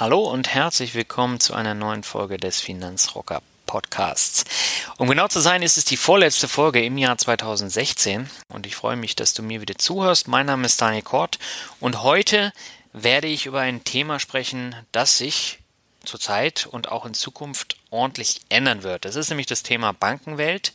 [0.00, 4.44] Hallo und herzlich willkommen zu einer neuen Folge des Finanzrocker Podcasts.
[4.96, 8.94] Um genau zu sein, ist es die vorletzte Folge im Jahr 2016 und ich freue
[8.94, 10.28] mich, dass du mir wieder zuhörst.
[10.28, 11.40] Mein Name ist Daniel Kort
[11.80, 12.52] und heute
[12.92, 15.58] werde ich über ein Thema sprechen, das sich
[16.04, 19.04] zurzeit und auch in Zukunft ordentlich ändern wird.
[19.04, 20.74] Das ist nämlich das Thema Bankenwelt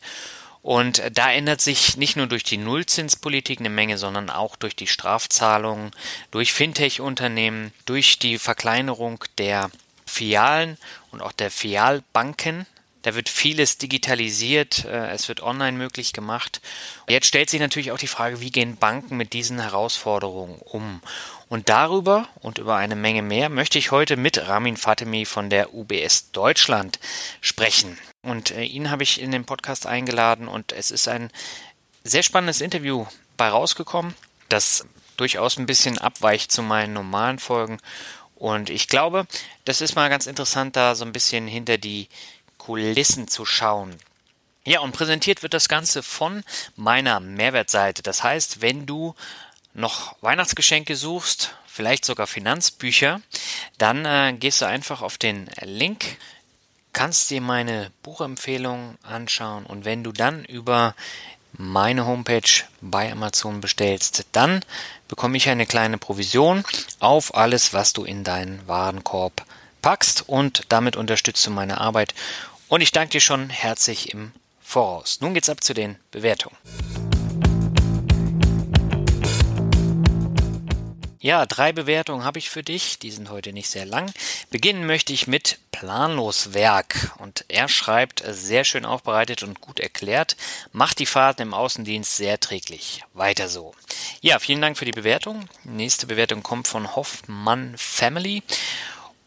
[0.63, 4.87] und da ändert sich nicht nur durch die Nullzinspolitik eine Menge, sondern auch durch die
[4.87, 5.91] Strafzahlungen,
[6.31, 9.69] durch Fintech-Unternehmen, durch die Verkleinerung der
[10.05, 10.77] Filialen
[11.11, 12.65] und auch der Filialbanken.
[13.01, 16.61] Da wird vieles digitalisiert, äh, es wird online möglich gemacht.
[17.09, 21.01] Jetzt stellt sich natürlich auch die Frage, wie gehen Banken mit diesen Herausforderungen um?
[21.49, 25.73] Und darüber und über eine Menge mehr möchte ich heute mit Ramin Fatemi von der
[25.73, 26.99] UBS Deutschland
[27.41, 27.97] sprechen.
[28.23, 31.29] Und äh, ihn habe ich in den Podcast eingeladen und es ist ein
[32.03, 33.05] sehr spannendes Interview
[33.37, 34.15] bei rausgekommen,
[34.49, 34.85] das
[35.17, 37.79] durchaus ein bisschen abweicht zu meinen normalen Folgen.
[38.35, 39.27] Und ich glaube,
[39.65, 42.07] das ist mal ganz interessant, da so ein bisschen hinter die
[42.57, 43.95] Kulissen zu schauen.
[44.65, 46.43] Ja, und präsentiert wird das Ganze von
[46.77, 48.01] meiner Mehrwertseite.
[48.01, 49.13] Das heißt, wenn du
[49.73, 53.21] noch Weihnachtsgeschenke suchst, vielleicht sogar Finanzbücher,
[53.77, 56.17] dann äh, gehst du einfach auf den Link
[56.93, 60.95] kannst dir meine Buchempfehlung anschauen und wenn du dann über
[61.55, 64.63] meine Homepage bei Amazon bestellst, dann
[65.07, 66.63] bekomme ich eine kleine Provision
[66.99, 69.45] auf alles, was du in deinen Warenkorb
[69.81, 72.15] packst und damit unterstützt du meine Arbeit
[72.69, 74.31] und ich danke dir schon herzlich im
[74.63, 75.19] Voraus.
[75.21, 76.57] Nun geht's ab zu den Bewertungen.
[81.23, 82.99] Ja, drei Bewertungen habe ich für dich.
[82.99, 84.11] Die sind heute nicht sehr lang.
[84.49, 87.13] Beginnen möchte ich mit Planlos Werk.
[87.17, 90.35] Und er schreibt, sehr schön aufbereitet und gut erklärt,
[90.73, 93.05] macht die Fahrten im Außendienst sehr träglich.
[93.13, 93.73] Weiter so.
[94.19, 95.47] Ja, vielen Dank für die Bewertung.
[95.63, 98.43] Nächste Bewertung kommt von Hoffmann Family.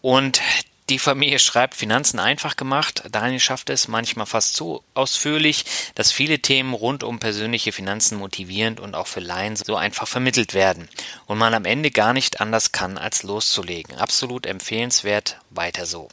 [0.03, 0.43] Und
[0.89, 3.03] die Familie schreibt Finanzen einfach gemacht.
[3.11, 5.65] Daniel schafft es manchmal fast so ausführlich,
[5.95, 10.55] dass viele Themen rund um persönliche Finanzen motivierend und auch für Laien so einfach vermittelt
[10.55, 10.89] werden
[11.27, 13.97] und man am Ende gar nicht anders kann, als loszulegen.
[13.97, 16.09] Absolut empfehlenswert, weiter so.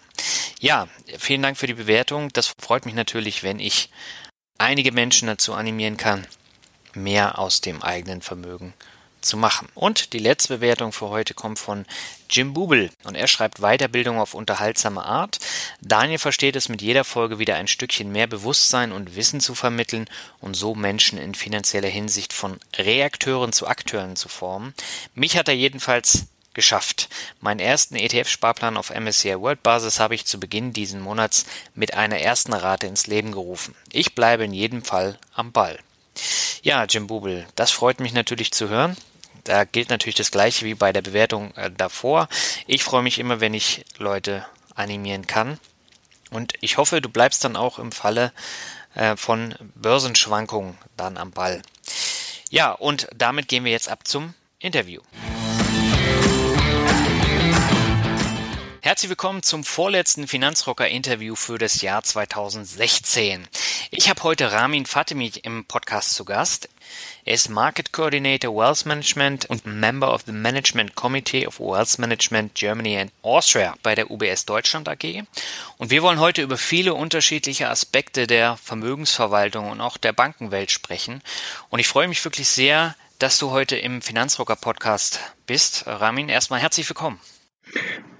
[0.59, 0.87] Ja,
[1.19, 2.29] vielen Dank für die Bewertung.
[2.33, 3.89] Das freut mich natürlich, wenn ich
[4.57, 6.25] einige Menschen dazu animieren kann,
[6.95, 8.73] mehr aus dem eigenen Vermögen
[9.25, 9.67] zu machen.
[9.73, 11.85] Und die letzte Bewertung für heute kommt von
[12.29, 15.39] Jim Bubel und er schreibt Weiterbildung auf unterhaltsame Art.
[15.81, 20.09] Daniel versteht es mit jeder Folge wieder ein Stückchen mehr Bewusstsein und Wissen zu vermitteln
[20.39, 24.73] und so Menschen in finanzieller Hinsicht von Reakteuren zu Akteuren zu formen.
[25.15, 27.09] Mich hat er jedenfalls geschafft.
[27.39, 31.45] Meinen ersten ETF-Sparplan auf MSCI World Basis habe ich zu Beginn diesen Monats
[31.75, 33.75] mit einer ersten Rate ins Leben gerufen.
[33.91, 35.79] Ich bleibe in jedem Fall am Ball.
[36.61, 38.95] Ja, Jim Bubel, das freut mich natürlich zu hören.
[39.43, 42.29] Da gilt natürlich das gleiche wie bei der Bewertung äh, davor.
[42.65, 44.45] Ich freue mich immer, wenn ich Leute
[44.75, 45.59] animieren kann.
[46.31, 48.31] Und ich hoffe, du bleibst dann auch im Falle
[48.95, 51.61] äh, von Börsenschwankungen dann am Ball.
[52.49, 55.01] Ja, und damit gehen wir jetzt ab zum Interview.
[58.81, 63.47] Herzlich willkommen zum vorletzten Finanzrocker-Interview für das Jahr 2016.
[63.91, 66.69] Ich habe heute Ramin Fatemi im Podcast zu Gast.
[67.25, 72.55] Er ist Market Coordinator Wealth Management und Member of the Management Committee of Wealth Management
[72.55, 75.23] Germany and Austria bei der UBS Deutschland AG.
[75.77, 81.21] Und wir wollen heute über viele unterschiedliche Aspekte der Vermögensverwaltung und auch der Bankenwelt sprechen.
[81.69, 85.85] Und ich freue mich wirklich sehr, dass du heute im Finanzrocker Podcast bist.
[85.87, 87.19] Ramin, erstmal herzlich willkommen.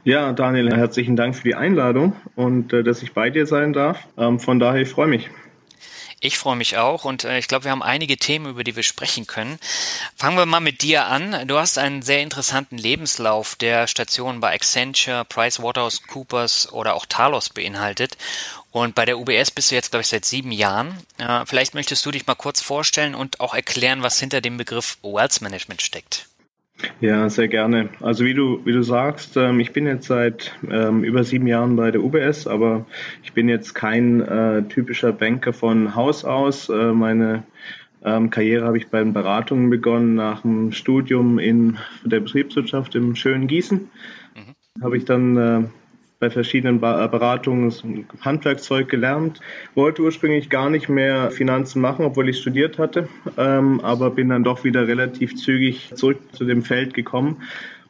[0.05, 4.07] Ja, Daniel, herzlichen Dank für die Einladung und äh, dass ich bei dir sein darf.
[4.17, 5.29] Ähm, von daher, ich freue mich.
[6.25, 8.83] Ich freue mich auch und äh, ich glaube, wir haben einige Themen, über die wir
[8.83, 9.59] sprechen können.
[10.15, 11.49] Fangen wir mal mit dir an.
[11.49, 18.15] Du hast einen sehr interessanten Lebenslauf, der Stationen bei Accenture, PricewaterhouseCoopers oder auch Talos beinhaltet.
[18.71, 20.97] Und bei der UBS bist du jetzt, glaube ich, seit sieben Jahren.
[21.17, 24.99] Äh, vielleicht möchtest du dich mal kurz vorstellen und auch erklären, was hinter dem Begriff
[25.03, 26.29] Wealth Management steckt.
[27.01, 27.89] Ja, sehr gerne.
[28.01, 31.75] Also wie du, wie du sagst, ähm, ich bin jetzt seit ähm, über sieben Jahren
[31.75, 32.85] bei der UBS, aber
[33.23, 36.69] ich bin jetzt kein äh, typischer Banker von Haus aus.
[36.69, 37.43] Äh, meine
[38.03, 43.15] ähm, Karriere habe ich bei den Beratungen begonnen nach dem Studium in der Betriebswirtschaft im
[43.15, 43.89] schönen Gießen.
[44.35, 44.83] Mhm.
[44.83, 45.63] Habe ich dann äh,
[46.23, 46.79] bei verschiedenen äh,
[47.09, 49.41] Beratungen Handwerkzeug gelernt.
[49.75, 54.45] Wollte ursprünglich gar nicht mehr Finanzen machen, obwohl ich studiert hatte, ähm, aber bin dann
[54.45, 57.41] doch wieder relativ zügig zurück zu dem Feld gekommen.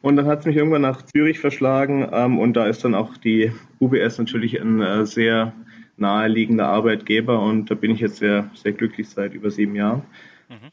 [0.02, 3.16] Und dann hat es mich irgendwann nach Zürich verschlagen ähm, und da ist dann auch
[3.16, 5.52] die UBS natürlich ein äh, sehr
[5.96, 10.02] naheliegender Arbeitgeber und da bin ich jetzt sehr, sehr glücklich seit über sieben Jahren.
[10.48, 10.72] Mhm.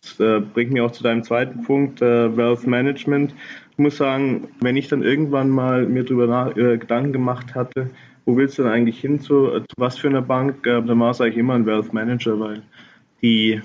[0.00, 3.34] Das äh, bringt mich auch zu deinem zweiten Punkt, äh, Wealth Management.
[3.72, 7.88] Ich muss sagen, wenn ich dann irgendwann mal mir darüber äh, Gedanken gemacht hatte,
[8.26, 11.10] wo willst du denn eigentlich hin zu, zu was für eine Bank, äh, dann war
[11.10, 12.62] es eigentlich immer ein Wealth Manager, weil
[13.22, 13.62] die,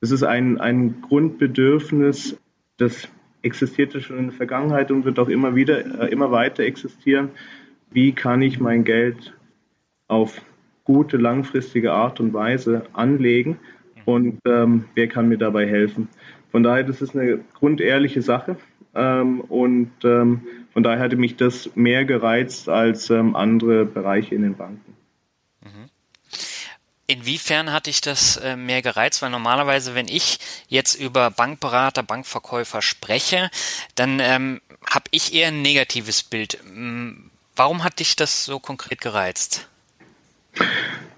[0.00, 2.38] das ist ein, ein Grundbedürfnis,
[2.78, 3.06] das
[3.42, 7.28] existierte schon in der Vergangenheit und wird auch immer wieder, äh, immer weiter existieren.
[7.90, 9.34] Wie kann ich mein Geld
[10.08, 10.40] auf
[10.84, 13.58] gute, langfristige Art und Weise anlegen
[14.06, 16.08] und ähm, wer kann mir dabei helfen?
[16.50, 18.56] Von daher, das ist eine grundehrliche Sache
[18.94, 20.42] ähm, und ähm,
[20.72, 24.96] von daher hatte mich das mehr gereizt als ähm, andere Bereiche in den Banken.
[25.62, 25.90] Mhm.
[27.06, 29.22] Inwiefern hatte ich das äh, mehr gereizt?
[29.22, 30.38] Weil normalerweise, wenn ich
[30.68, 33.50] jetzt über Bankberater, Bankverkäufer spreche,
[33.94, 36.58] dann ähm, habe ich eher ein negatives Bild.
[37.56, 39.68] Warum hat dich das so konkret gereizt?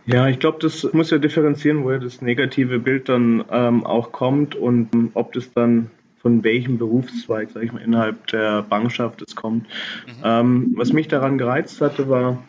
[0.07, 4.55] Ja, ich glaube, das muss ja differenzieren, woher das negative Bild dann ähm, auch kommt
[4.55, 5.91] und ob das dann
[6.27, 9.69] von welchem Berufszweig, sage ich mal, innerhalb der Bankschaft es kommt.
[10.09, 10.13] Mhm.
[10.25, 12.43] Ähm, was mich daran gereizt hatte, war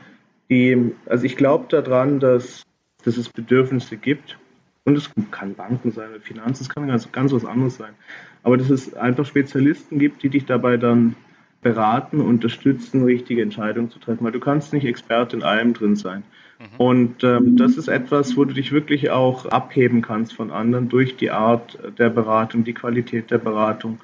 [0.49, 2.63] die, also ich glaube daran, dass,
[3.03, 4.39] dass es Bedürfnisse gibt.
[4.83, 7.93] Und es kann Banken sein, Finanzen, es kann ganz, ganz was anderes sein.
[8.41, 11.15] Aber dass es einfach Spezialisten gibt, die dich dabei dann
[11.61, 14.25] beraten, unterstützen, richtige Entscheidungen zu treffen.
[14.25, 16.23] Weil du kannst nicht Experte in allem drin sein.
[16.59, 16.65] Mhm.
[16.77, 21.17] Und ähm, das ist etwas, wo du dich wirklich auch abheben kannst von anderen durch
[21.17, 23.99] die Art der Beratung, die Qualität der Beratung.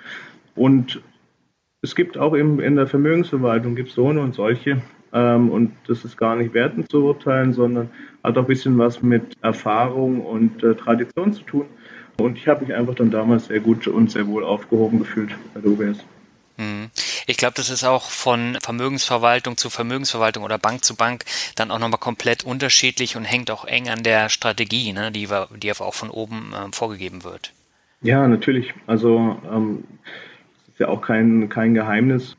[0.56, 1.02] Und
[1.82, 4.82] es gibt auch im, in der Vermögensverwaltung gibt so eine und solche.
[5.12, 7.90] Ähm, und das ist gar nicht wertend zu urteilen, sondern
[8.24, 11.66] hat auch ein bisschen was mit Erfahrung und äh, Tradition zu tun.
[12.20, 15.62] Und ich habe mich einfach dann damals sehr gut und sehr wohl aufgehoben gefühlt bei
[15.62, 16.06] der UBS.
[16.58, 16.90] Mhm.
[17.28, 21.80] Ich glaube, das ist auch von Vermögensverwaltung zu Vermögensverwaltung oder Bank zu Bank dann auch
[21.80, 25.28] nochmal komplett unterschiedlich und hängt auch eng an der Strategie, ne, die,
[25.58, 27.52] die auch von oben ähm, vorgegeben wird.
[28.02, 28.74] Ja, natürlich.
[28.86, 29.86] Also ähm,
[30.68, 32.38] ist ja auch kein, kein Geheimnis.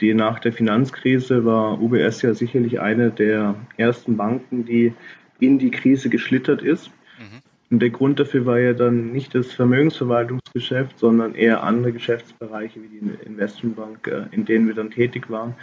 [0.00, 4.92] Die nach der Finanzkrise war UBS ja sicherlich eine der ersten Banken, die
[5.40, 6.90] in die Krise geschlittert ist.
[7.70, 12.88] Und der Grund dafür war ja dann nicht das Vermögensverwaltungsgeschäft, sondern eher andere Geschäftsbereiche wie
[12.88, 15.54] die Investmentbank, äh, in denen wir dann tätig waren.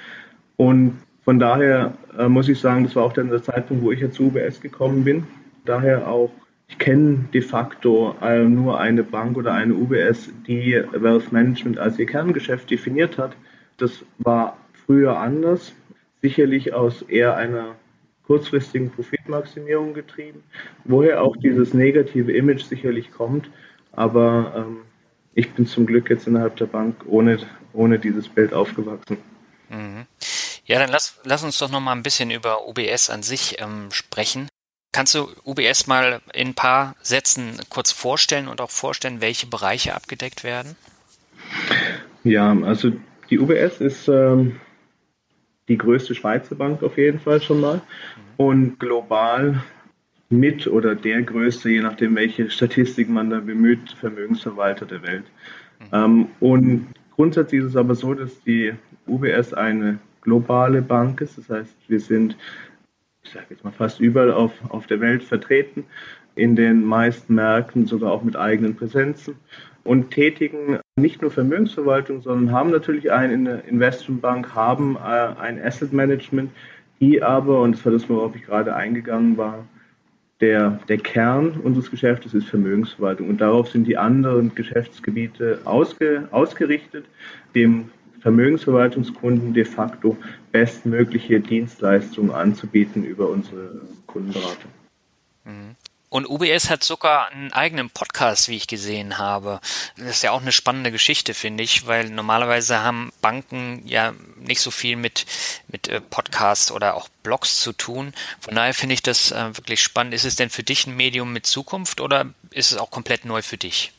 [0.57, 4.01] Und von daher äh, muss ich sagen, das war auch dann der Zeitpunkt, wo ich
[4.01, 5.23] ja zu UBS gekommen bin.
[5.65, 6.29] Daher auch,
[6.67, 11.97] ich kenne de facto äh, nur eine Bank oder eine UBS, die Wealth Management als
[11.97, 13.35] ihr Kerngeschäft definiert hat.
[13.77, 15.73] Das war früher anders,
[16.21, 17.75] sicherlich aus eher einer
[18.27, 20.43] kurzfristigen Profitmaximierung getrieben,
[20.83, 23.49] woher auch dieses negative Image sicherlich kommt.
[23.91, 24.77] Aber ähm,
[25.33, 27.39] ich bin zum Glück jetzt innerhalb der Bank ohne,
[27.73, 29.17] ohne dieses Bild aufgewachsen.
[29.69, 30.05] Mhm.
[30.65, 33.91] Ja, dann lass, lass uns doch noch mal ein bisschen über UBS an sich ähm,
[33.91, 34.47] sprechen.
[34.91, 39.93] Kannst du UBS mal in ein paar Sätzen kurz vorstellen und auch vorstellen, welche Bereiche
[39.93, 40.75] abgedeckt werden?
[42.23, 42.93] Ja, also
[43.29, 44.59] die UBS ist ähm,
[45.67, 47.81] die größte Schweizer Bank auf jeden Fall schon mal
[48.37, 49.63] und global
[50.29, 55.25] mit oder der größte, je nachdem, welche Statistik man da bemüht, Vermögensverwalter der Welt.
[55.91, 58.73] Ähm, und grundsätzlich ist es aber so, dass die
[59.07, 61.37] UBS eine globale Bank ist.
[61.37, 62.35] Das heißt, wir sind,
[63.23, 65.85] ich sage jetzt mal, fast überall auf, auf der Welt vertreten,
[66.35, 69.35] in den meisten Märkten sogar auch mit eigenen Präsenzen
[69.83, 76.51] und tätigen nicht nur Vermögensverwaltung, sondern haben natürlich eine Investmentbank, haben äh, ein Asset Management,
[77.01, 79.67] die aber, und das war das, worauf ich gerade eingegangen war,
[80.39, 87.05] der, der Kern unseres Geschäftes ist Vermögensverwaltung und darauf sind die anderen Geschäftsgebiete ausge, ausgerichtet,
[87.55, 87.89] dem
[88.21, 90.17] Vermögensverwaltungskunden de facto
[90.51, 94.71] bestmögliche Dienstleistungen anzubieten über unsere Kundenberatung.
[96.15, 99.59] Und UBS hat sogar einen eigenen Podcast, wie ich gesehen habe.
[99.97, 104.61] Das ist ja auch eine spannende Geschichte, finde ich, weil normalerweise haben Banken ja nicht
[104.61, 105.25] so viel mit,
[105.67, 108.13] mit äh, Podcasts oder auch Blogs zu tun.
[108.39, 110.13] Von daher finde ich das äh, wirklich spannend.
[110.13, 113.41] Ist es denn für dich ein Medium mit Zukunft oder ist es auch komplett neu
[113.41, 113.91] für dich?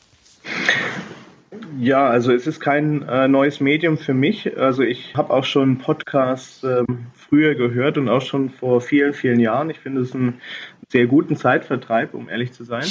[1.79, 4.57] Ja, also es ist kein äh, neues Medium für mich.
[4.57, 9.39] Also ich habe auch schon Podcasts ähm, früher gehört und auch schon vor vielen, vielen
[9.39, 9.69] Jahren.
[9.69, 10.41] Ich finde es einen
[10.89, 12.85] sehr guten Zeitvertreib, um ehrlich zu sein.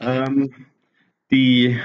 [0.00, 0.52] Ähm,
[1.30, 1.78] die,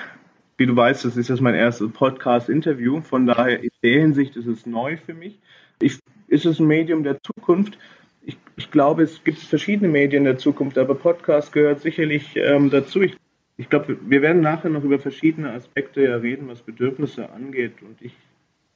[0.58, 3.02] wie du weißt, das ist jetzt mein erstes Podcast-Interview.
[3.02, 5.40] Von daher in der Hinsicht ist es neu für mich.
[5.82, 7.78] Ich, ist es ein Medium der Zukunft?
[8.22, 13.02] Ich, ich glaube, es gibt verschiedene Medien der Zukunft, aber Podcast gehört sicherlich ähm, dazu.
[13.02, 13.16] Ich
[13.60, 17.74] ich glaube, wir werden nachher noch über verschiedene Aspekte ja reden, was Bedürfnisse angeht.
[17.82, 18.16] Und ich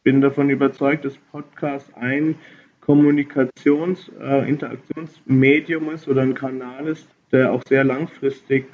[0.03, 2.35] bin davon überzeugt, dass Podcast ein
[2.81, 8.65] Kommunikations-, äh, Interaktionsmedium ist oder ein Kanal ist, der auch sehr langfristig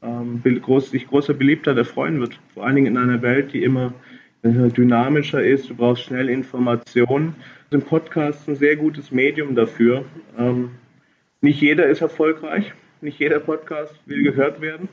[0.00, 2.40] ähm, groß, sich großer Beliebtheit erfreuen wird.
[2.54, 3.92] Vor allen Dingen in einer Welt, die immer
[4.40, 5.68] äh, dynamischer ist.
[5.68, 7.34] Du brauchst schnell Informationen.
[7.70, 10.06] Ein Podcast ist ein sehr gutes Medium dafür.
[10.38, 10.70] Ähm,
[11.42, 12.72] nicht jeder ist erfolgreich.
[13.02, 14.88] Nicht jeder Podcast will gehört werden.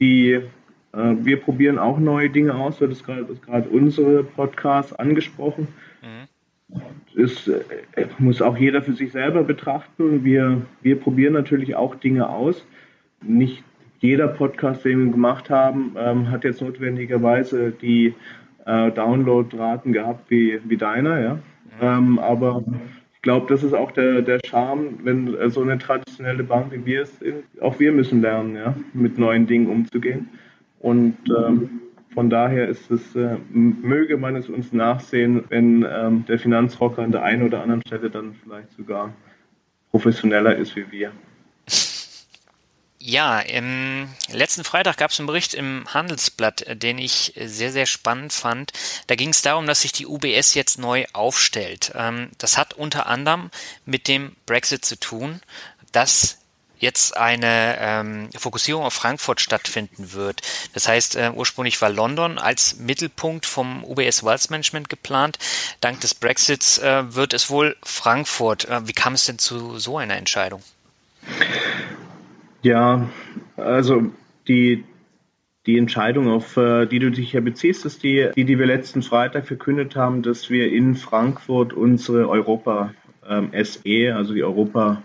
[0.00, 0.42] Die, äh,
[0.92, 2.78] wir probieren auch neue Dinge aus.
[2.78, 5.68] Du hattest gerade unsere Podcasts angesprochen.
[6.02, 6.80] Mhm.
[7.16, 10.24] Das äh, muss auch jeder für sich selber betrachten.
[10.24, 12.64] Wir, wir probieren natürlich auch Dinge aus.
[13.22, 13.62] Nicht
[13.98, 18.14] jeder Podcast, den wir gemacht haben, ähm, hat jetzt notwendigerweise die
[18.64, 21.34] äh, Downloadraten gehabt wie, wie deiner, ja.
[21.34, 21.40] Mhm.
[21.82, 22.64] Ähm, aber
[23.20, 26.86] ich glaube, das ist auch der, der Charme, wenn äh, so eine traditionelle Bank wie
[26.86, 27.44] wir es sind.
[27.60, 30.30] Auch wir müssen lernen, ja, mit neuen Dingen umzugehen.
[30.78, 31.82] Und ähm,
[32.14, 37.12] von daher ist es, äh, möge man es uns nachsehen, wenn ähm, der Finanzrocker an
[37.12, 39.12] der einen oder anderen Stelle dann vielleicht sogar
[39.90, 41.12] professioneller ist wie wir.
[43.02, 47.86] Ja, im letzten Freitag gab es einen Bericht im Handelsblatt, äh, den ich sehr, sehr
[47.86, 48.72] spannend fand.
[49.06, 51.92] Da ging es darum, dass sich die UBS jetzt neu aufstellt.
[51.94, 53.50] Ähm, das hat unter anderem
[53.86, 55.40] mit dem Brexit zu tun,
[55.92, 56.36] dass
[56.78, 60.42] jetzt eine ähm, Fokussierung auf Frankfurt stattfinden wird.
[60.74, 65.38] Das heißt, äh, ursprünglich war London als Mittelpunkt vom UBS Wealth Management geplant.
[65.80, 68.66] Dank des Brexits äh, wird es wohl Frankfurt.
[68.66, 70.62] Äh, wie kam es denn zu so einer Entscheidung?
[72.62, 73.08] Ja,
[73.56, 74.12] also
[74.46, 74.84] die,
[75.66, 79.02] die Entscheidung, auf äh, die du dich ja beziehst, ist die, die, die wir letzten
[79.02, 82.94] Freitag verkündet haben, dass wir in Frankfurt unsere Europa
[83.26, 85.02] ähm, SE, also die Europa,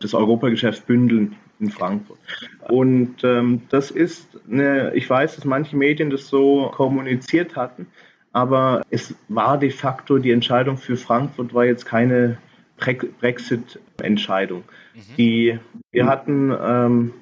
[0.00, 2.18] das Europageschäft bündeln in Frankfurt.
[2.68, 7.86] Und ähm, das ist eine, ich weiß, dass manche Medien das so kommuniziert hatten,
[8.32, 12.38] aber es war de facto die Entscheidung für Frankfurt war jetzt keine
[12.76, 14.64] Brexit-Entscheidung.
[14.94, 15.16] Mhm.
[15.16, 15.58] Die
[15.92, 17.12] wir hatten, ähm,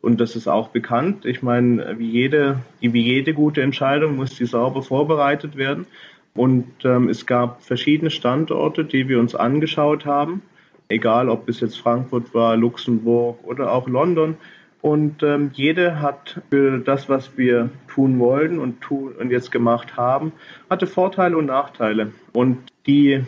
[0.00, 4.46] und das ist auch bekannt, ich meine, wie jede, wie jede gute Entscheidung muss die
[4.46, 5.86] sauber vorbereitet werden.
[6.34, 10.42] Und ähm, es gab verschiedene Standorte, die wir uns angeschaut haben,
[10.88, 14.36] egal ob es jetzt Frankfurt war, Luxemburg oder auch London.
[14.82, 19.96] Und ähm, jede hat für das, was wir tun wollten und, tun, und jetzt gemacht
[19.96, 20.32] haben,
[20.70, 22.12] hatte Vorteile und Nachteile.
[22.32, 23.24] Und die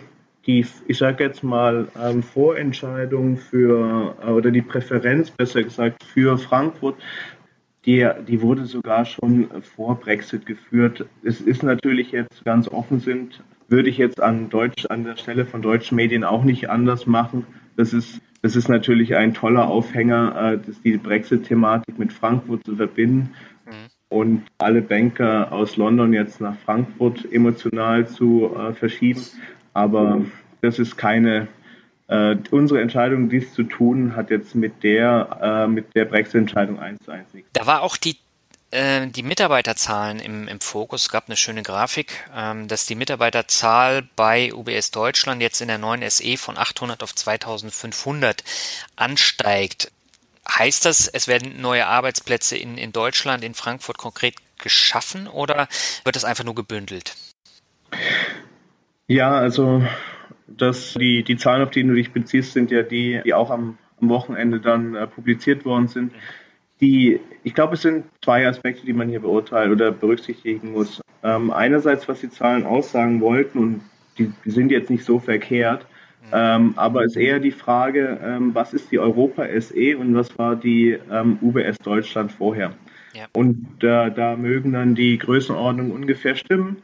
[0.49, 6.38] die, ich sage jetzt mal, ähm, Vorentscheidung für, äh, oder die Präferenz besser gesagt für
[6.38, 6.97] Frankfurt,
[7.85, 11.07] die, die wurde sogar schon vor Brexit geführt.
[11.23, 15.45] Es ist natürlich jetzt ganz offen sind, würde ich jetzt an Deutsch, an der Stelle
[15.45, 17.47] von deutschen Medien auch nicht anders machen.
[17.76, 22.75] Das ist, das ist natürlich ein toller Aufhänger, äh, das, die Brexit-Thematik mit Frankfurt zu
[22.75, 23.31] verbinden.
[23.67, 23.73] Mhm.
[24.11, 29.21] Und alle Banker aus London jetzt nach Frankfurt emotional zu äh, verschieben.
[29.78, 30.23] Aber
[30.61, 31.47] das ist keine,
[32.08, 36.99] äh, unsere Entscheidung, dies zu tun, hat jetzt mit der, äh, mit der Brexit-Entscheidung eins
[37.04, 37.49] zu eins nichts.
[37.52, 38.16] Da war auch die
[38.73, 41.02] äh, die Mitarbeiterzahlen im, im Fokus.
[41.02, 45.78] Es gab eine schöne Grafik, ähm, dass die Mitarbeiterzahl bei UBS Deutschland jetzt in der
[45.78, 48.42] neuen SE von 800 auf 2500
[48.97, 49.92] ansteigt.
[50.50, 55.68] Heißt das, es werden neue Arbeitsplätze in, in Deutschland, in Frankfurt konkret geschaffen oder
[56.02, 57.14] wird das einfach nur gebündelt?
[59.08, 59.82] Ja, also
[60.46, 63.78] das, die, die Zahlen, auf die du dich beziehst, sind ja die, die auch am,
[64.00, 66.12] am Wochenende dann äh, publiziert worden sind.
[66.80, 71.00] Die, ich glaube, es sind zwei Aspekte, die man hier beurteilen oder berücksichtigen muss.
[71.24, 73.80] Ähm, einerseits, was die Zahlen aussagen wollten, und
[74.18, 75.86] die, die sind jetzt nicht so verkehrt,
[76.32, 80.38] ähm, aber es ist eher die Frage, ähm, was ist die Europa SE und was
[80.38, 82.74] war die ähm, UBS Deutschland vorher?
[83.14, 83.26] Ja.
[83.32, 86.82] Und äh, da mögen dann die Größenordnungen ungefähr stimmen.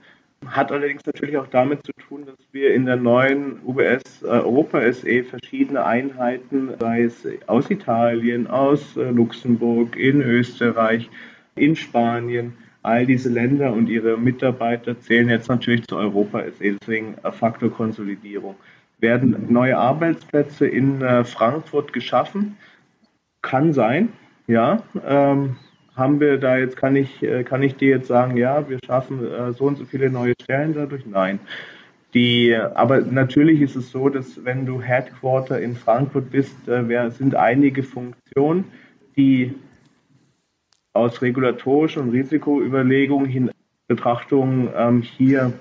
[0.48, 4.80] Hat allerdings natürlich auch damit zu tun, dass wir in der neuen UBS äh, Europa
[4.92, 11.08] SE verschiedene Einheiten, sei es aus Italien, aus äh, Luxemburg, in Österreich,
[11.54, 17.16] in Spanien, all diese Länder und ihre Mitarbeiter zählen jetzt natürlich zu Europa SE, deswegen
[17.32, 18.56] Faktor Konsolidierung.
[19.00, 22.56] Werden neue Arbeitsplätze in äh, Frankfurt geschaffen?
[23.42, 24.12] Kann sein,
[24.46, 24.82] ja.
[25.06, 25.56] Ähm,
[25.96, 29.26] haben wir da jetzt, kann ich, äh, kann ich dir jetzt sagen, ja, wir schaffen
[29.26, 31.06] äh, so und so viele neue Stellen dadurch?
[31.06, 31.38] Nein.
[32.14, 37.34] Die, aber natürlich ist es so, dass wenn du Headquarter in Frankfurt bist, äh, sind
[37.34, 38.64] einige Funktionen,
[39.16, 39.54] die
[40.92, 43.50] aus regulatorischen und Risikoüberlegungen hin
[43.88, 45.52] Betrachtungen ähm, hier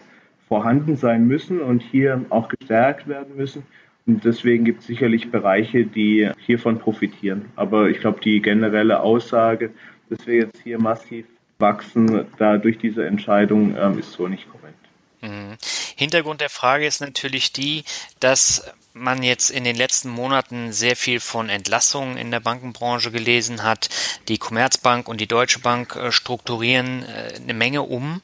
[0.48, 3.63] vorhanden sein müssen und hier auch gestärkt werden müssen.
[4.06, 7.46] Und deswegen gibt es sicherlich Bereiche, die hiervon profitieren.
[7.56, 9.72] Aber ich glaube, die generelle Aussage,
[10.15, 11.25] dass wir jetzt hier massiv
[11.60, 14.77] wachsen, da durch diese Entscheidung ähm, ist so nicht korrekt.
[15.22, 15.58] Mhm.
[15.96, 17.84] Hintergrund der Frage ist natürlich die,
[18.20, 23.63] dass man jetzt in den letzten Monaten sehr viel von Entlassungen in der Bankenbranche gelesen
[23.63, 23.89] hat.
[24.27, 28.22] Die Commerzbank und die Deutsche Bank äh, strukturieren äh, eine Menge um.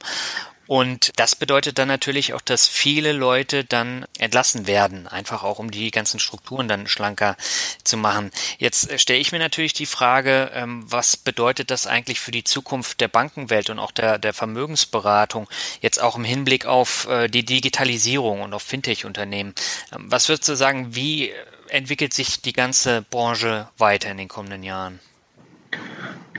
[0.70, 5.72] Und das bedeutet dann natürlich auch, dass viele Leute dann entlassen werden, einfach auch um
[5.72, 7.36] die ganzen Strukturen dann schlanker
[7.82, 8.30] zu machen.
[8.58, 12.44] Jetzt äh, stelle ich mir natürlich die Frage, ähm, was bedeutet das eigentlich für die
[12.44, 15.48] Zukunft der Bankenwelt und auch der, der Vermögensberatung,
[15.80, 19.56] jetzt auch im Hinblick auf äh, die Digitalisierung und auf Fintech-Unternehmen.
[19.92, 21.32] Ähm, was würdest du sagen, wie
[21.66, 25.00] entwickelt sich die ganze Branche weiter in den kommenden Jahren?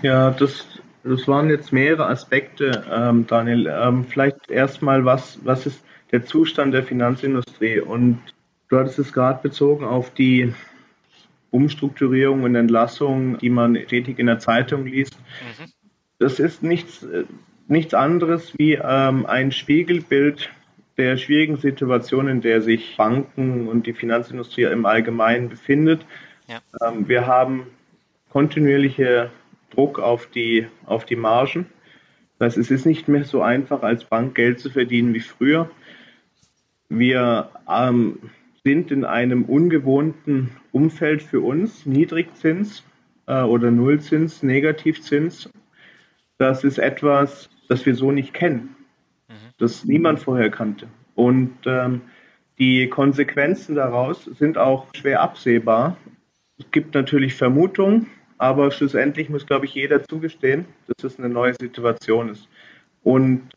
[0.02, 0.66] Ja, das
[1.03, 3.67] das waren jetzt mehrere Aspekte, ähm, Daniel.
[3.67, 7.79] Ähm, vielleicht erstmal, was, was ist der Zustand der Finanzindustrie?
[7.79, 8.20] Und
[8.70, 10.53] du hattest es gerade bezogen auf die
[11.50, 15.17] Umstrukturierung und Entlassung, die man stetig in der Zeitung liest.
[15.60, 15.72] Mhm.
[16.20, 17.05] Das ist nichts,
[17.67, 20.50] nichts anderes wie ähm, ein Spiegelbild
[20.98, 26.05] der schwierigen Situation, in der sich Banken und die Finanzindustrie im Allgemeinen befindet.
[26.48, 26.60] Ja.
[26.86, 27.67] Ähm, wir haben
[28.29, 29.31] kontinuierliche
[29.72, 31.66] Druck auf die, auf die Margen.
[32.38, 35.70] Das heißt, es ist nicht mehr so einfach, als Bank Geld zu verdienen wie früher.
[36.90, 38.20] Wir ähm,
[38.63, 42.84] sind in einem ungewohnten Umfeld für uns, Niedrigzins
[43.27, 45.50] äh, oder Nullzins, Negativzins.
[46.38, 48.75] Das ist etwas, das wir so nicht kennen,
[49.29, 49.34] mhm.
[49.57, 50.88] das niemand vorher kannte.
[51.16, 52.01] Und ähm,
[52.57, 55.98] die Konsequenzen daraus sind auch schwer absehbar.
[56.60, 58.07] Es gibt natürlich Vermutungen,
[58.42, 62.50] aber schlussendlich muss, glaube ich, jeder zugestehen, dass es eine neue Situation ist.
[63.04, 63.50] Und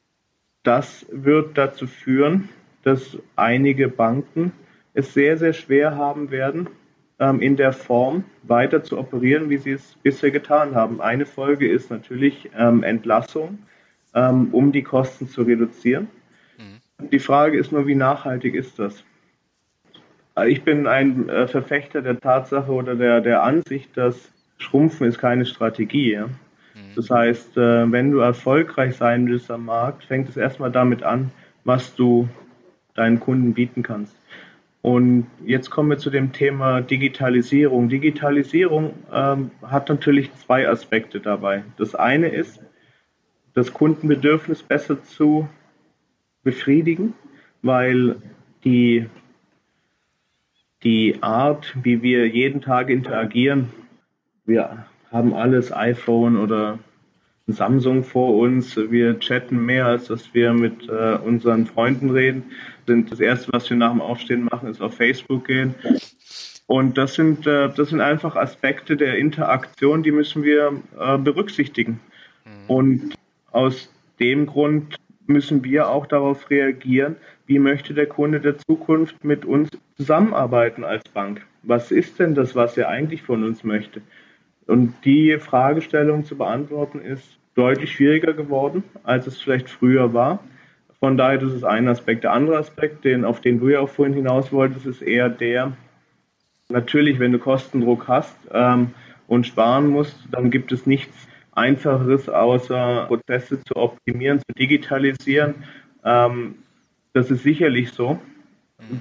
[0.63, 2.51] das wird dazu führen,
[2.83, 4.53] dass einige Banken
[4.93, 6.69] es sehr, sehr schwer haben werden,
[7.19, 11.01] ähm, in der Form weiter zu operieren, wie sie es bisher getan haben.
[11.01, 13.61] Eine Folge ist natürlich ähm, Entlassung,
[14.15, 16.09] ähm, um die Kosten zu reduzieren.
[16.59, 17.09] Mhm.
[17.09, 19.03] Die Frage ist nur, wie nachhaltig ist das?
[20.47, 24.34] Ich bin ein äh, Verfechter der Tatsache oder der, der Ansicht, dass
[24.65, 26.13] Schrumpfen ist keine Strategie.
[26.13, 26.27] Ja?
[26.27, 26.95] Mhm.
[26.97, 31.31] Das heißt, äh, wenn du erfolgreich sein willst am Markt, fängt es erstmal damit an,
[31.65, 32.29] was du
[32.95, 34.17] deinen Kunden bieten kannst.
[34.83, 37.89] Und jetzt kommen wir zu dem Thema Digitalisierung.
[37.89, 41.65] Digitalisierung ähm, hat natürlich zwei Aspekte dabei.
[41.79, 42.61] Das eine ist,
[43.55, 45.49] das Kundenbedürfnis besser zu
[46.43, 47.15] befriedigen,
[47.63, 48.17] weil
[48.65, 49.07] die,
[50.83, 53.71] die Art, wie wir jeden Tag interagieren,
[54.47, 56.79] wir haben alles iPhone oder
[57.47, 58.77] Samsung vor uns.
[58.77, 62.45] Wir chatten mehr, als dass wir mit äh, unseren Freunden reden.
[62.87, 65.75] Das erste, was wir nach dem Aufstehen machen, ist auf Facebook gehen.
[66.67, 72.01] Und das sind, äh, das sind einfach Aspekte der Interaktion, die müssen wir äh, berücksichtigen.
[72.45, 72.71] Mhm.
[72.71, 73.15] Und
[73.51, 79.45] aus dem Grund müssen wir auch darauf reagieren, wie möchte der Kunde der Zukunft mit
[79.45, 81.45] uns zusammenarbeiten als Bank?
[81.63, 84.01] Was ist denn das, was er eigentlich von uns möchte?
[84.67, 90.41] Und die Fragestellung zu beantworten ist deutlich schwieriger geworden, als es vielleicht früher war.
[90.99, 92.25] Von daher, das ist ein Aspekt.
[92.25, 95.73] Der andere Aspekt, den, auf den du ja auch vorhin hinaus wolltest, ist eher der,
[96.69, 98.91] natürlich, wenn du Kostendruck hast ähm,
[99.29, 101.15] und sparen musst, dann gibt es nichts
[101.53, 105.55] Einfacheres, außer Prozesse zu optimieren, zu digitalisieren.
[106.05, 106.57] Ähm,
[107.13, 108.19] das ist sicherlich so.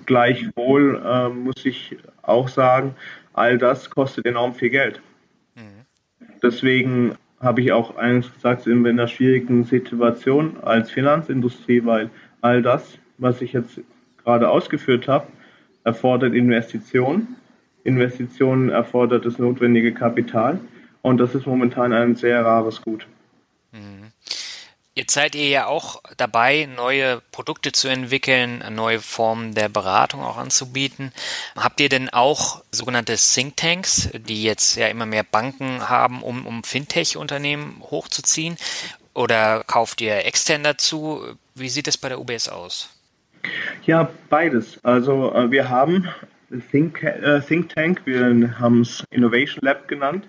[0.06, 2.95] Gleichwohl äh, muss ich auch sagen,
[3.34, 5.02] all das kostet enorm viel Geld.
[6.43, 12.10] Deswegen habe ich auch eines gesagt, in einer schwierigen Situation als Finanzindustrie, weil
[12.41, 13.79] all das, was ich jetzt
[14.23, 15.27] gerade ausgeführt habe,
[15.84, 17.36] erfordert Investitionen.
[17.84, 20.60] Investitionen erfordert das notwendige Kapital
[21.01, 23.08] und das ist momentan ein sehr rares Gut.
[24.95, 30.38] Jetzt seid ihr ja auch dabei, neue Produkte zu entwickeln, neue Formen der Beratung auch
[30.38, 31.12] anzubieten.
[31.56, 36.63] Habt ihr denn auch sogenannte Thinktanks, die jetzt ja immer mehr Banken haben, um, um
[36.63, 38.56] Fintech-Unternehmen hochzuziehen?
[39.15, 41.25] Oder kauft ihr extern dazu?
[41.56, 42.89] Wie sieht es bei der UBS aus?
[43.86, 44.79] Ja, beides.
[44.84, 46.08] Also äh, wir haben
[46.69, 50.27] Think, äh, Think Tank, wir haben es Innovation Lab genannt.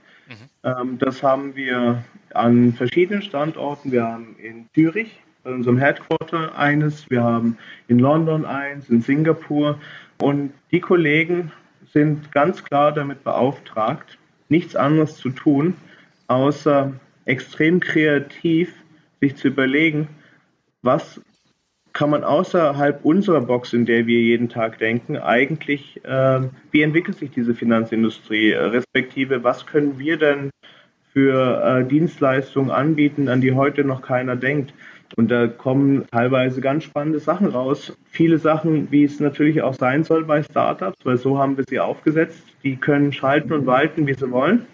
[0.65, 3.93] Ähm, das haben wir an verschiedenen Standorten.
[3.93, 9.79] Wir haben in Zürich, bei unserem Headquarter eines, wir haben in London eins, in Singapur.
[10.21, 11.53] Und die Kollegen
[11.93, 15.75] sind ganz klar damit beauftragt, nichts anderes zu tun,
[16.29, 16.93] außer
[17.27, 18.75] extrem kreativ
[19.21, 20.09] sich zu überlegen,
[20.83, 21.21] was
[21.95, 26.41] kann man außerhalb unserer Box, in der wir jeden Tag denken, eigentlich, äh,
[26.73, 30.51] wie entwickelt sich diese Finanzindustrie, respektive was können wir denn
[31.13, 34.75] für äh, Dienstleistungen anbieten, an die heute noch keiner denkt.
[35.17, 37.97] Und da kommen teilweise ganz spannende Sachen raus.
[38.11, 41.79] Viele Sachen, wie es natürlich auch sein soll bei Startups, weil so haben wir sie
[41.79, 42.43] aufgesetzt.
[42.65, 44.67] Die können schalten und walten, wie sie wollen.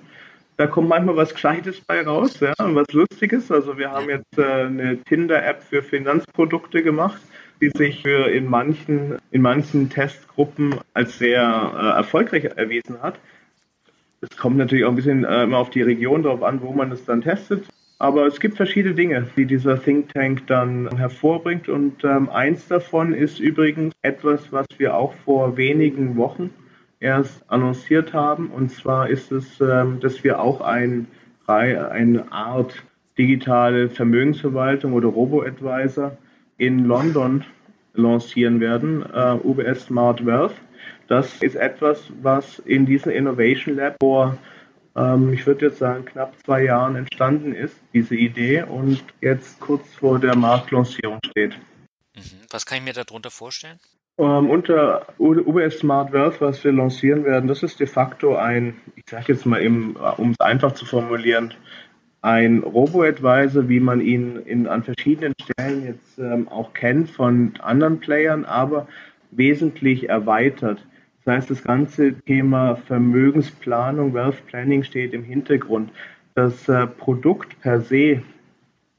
[0.61, 3.51] Da kommt manchmal was Gescheites bei raus, ja, und was Lustiges.
[3.51, 7.19] Also wir haben jetzt äh, eine Tinder-App für Finanzprodukte gemacht,
[7.63, 13.19] die sich für in manchen, in manchen Testgruppen als sehr äh, erfolgreich erwiesen hat.
[14.21, 16.93] Es kommt natürlich auch ein bisschen äh, immer auf die Region drauf an, wo man
[16.93, 17.65] es dann testet.
[17.99, 21.71] Aber es gibt verschiedene Dinge, die dieser Think Tank dann hervorbringt.
[21.71, 26.51] Und ähm, eins davon ist übrigens etwas, was wir auch vor wenigen Wochen
[27.01, 28.51] erst annonciert haben.
[28.51, 31.09] Und zwar ist es, ähm, dass wir auch ein,
[31.47, 32.75] eine Art
[33.19, 36.17] digitale Vermögensverwaltung oder Robo-Advisor
[36.59, 37.45] in London
[37.95, 40.55] lancieren werden, äh, UBS Smart Wealth.
[41.09, 44.39] Das ist etwas, was in diesem Innovation Lab vor,
[44.95, 49.93] ähm, ich würde jetzt sagen, knapp zwei Jahren entstanden ist, diese Idee, und jetzt kurz
[49.95, 51.59] vor der Marktlancierung steht.
[52.15, 52.23] Mhm.
[52.51, 53.81] Was kann ich mir darunter vorstellen?
[54.21, 59.05] Ähm, unter UBS Smart Wealth, was wir lancieren werden, das ist de facto ein, ich
[59.09, 61.55] sage jetzt mal eben, um es einfach zu formulieren,
[62.21, 67.99] ein Robo-Advisor, wie man ihn in, an verschiedenen Stellen jetzt ähm, auch kennt von anderen
[67.99, 68.87] Playern, aber
[69.31, 70.87] wesentlich erweitert.
[71.25, 75.93] Das heißt, das ganze Thema Vermögensplanung, Wealth Planning steht im Hintergrund.
[76.35, 78.23] Das äh, Produkt per se,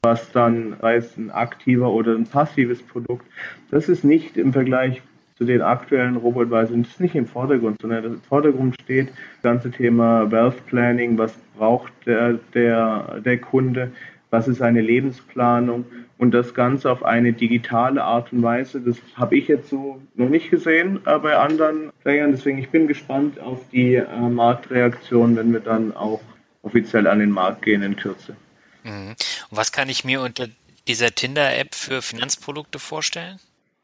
[0.01, 3.27] was dann, sei ein aktiver oder ein passives Produkt,
[3.69, 5.03] das ist nicht im Vergleich
[5.41, 10.32] zu den aktuellen Robotweisen, ist nicht im Vordergrund, sondern im Vordergrund steht das ganze Thema
[10.32, 13.91] Wealth Planning, was braucht der, der, der Kunde,
[14.30, 15.84] was ist eine Lebensplanung
[16.19, 18.82] und das Ganze auf eine digitale Art und Weise.
[18.82, 22.34] Das habe ich jetzt so noch nicht gesehen äh, bei anderen Playern.
[22.34, 26.21] Deswegen ich bin gespannt auf die äh, Marktreaktion, wenn wir dann auch
[26.62, 28.36] offiziell an den Markt gehen in Kürze.
[28.84, 29.15] Mhm.
[29.49, 30.49] Und was kann ich mir unter
[30.88, 33.39] dieser Tinder-App für Finanzprodukte vorstellen?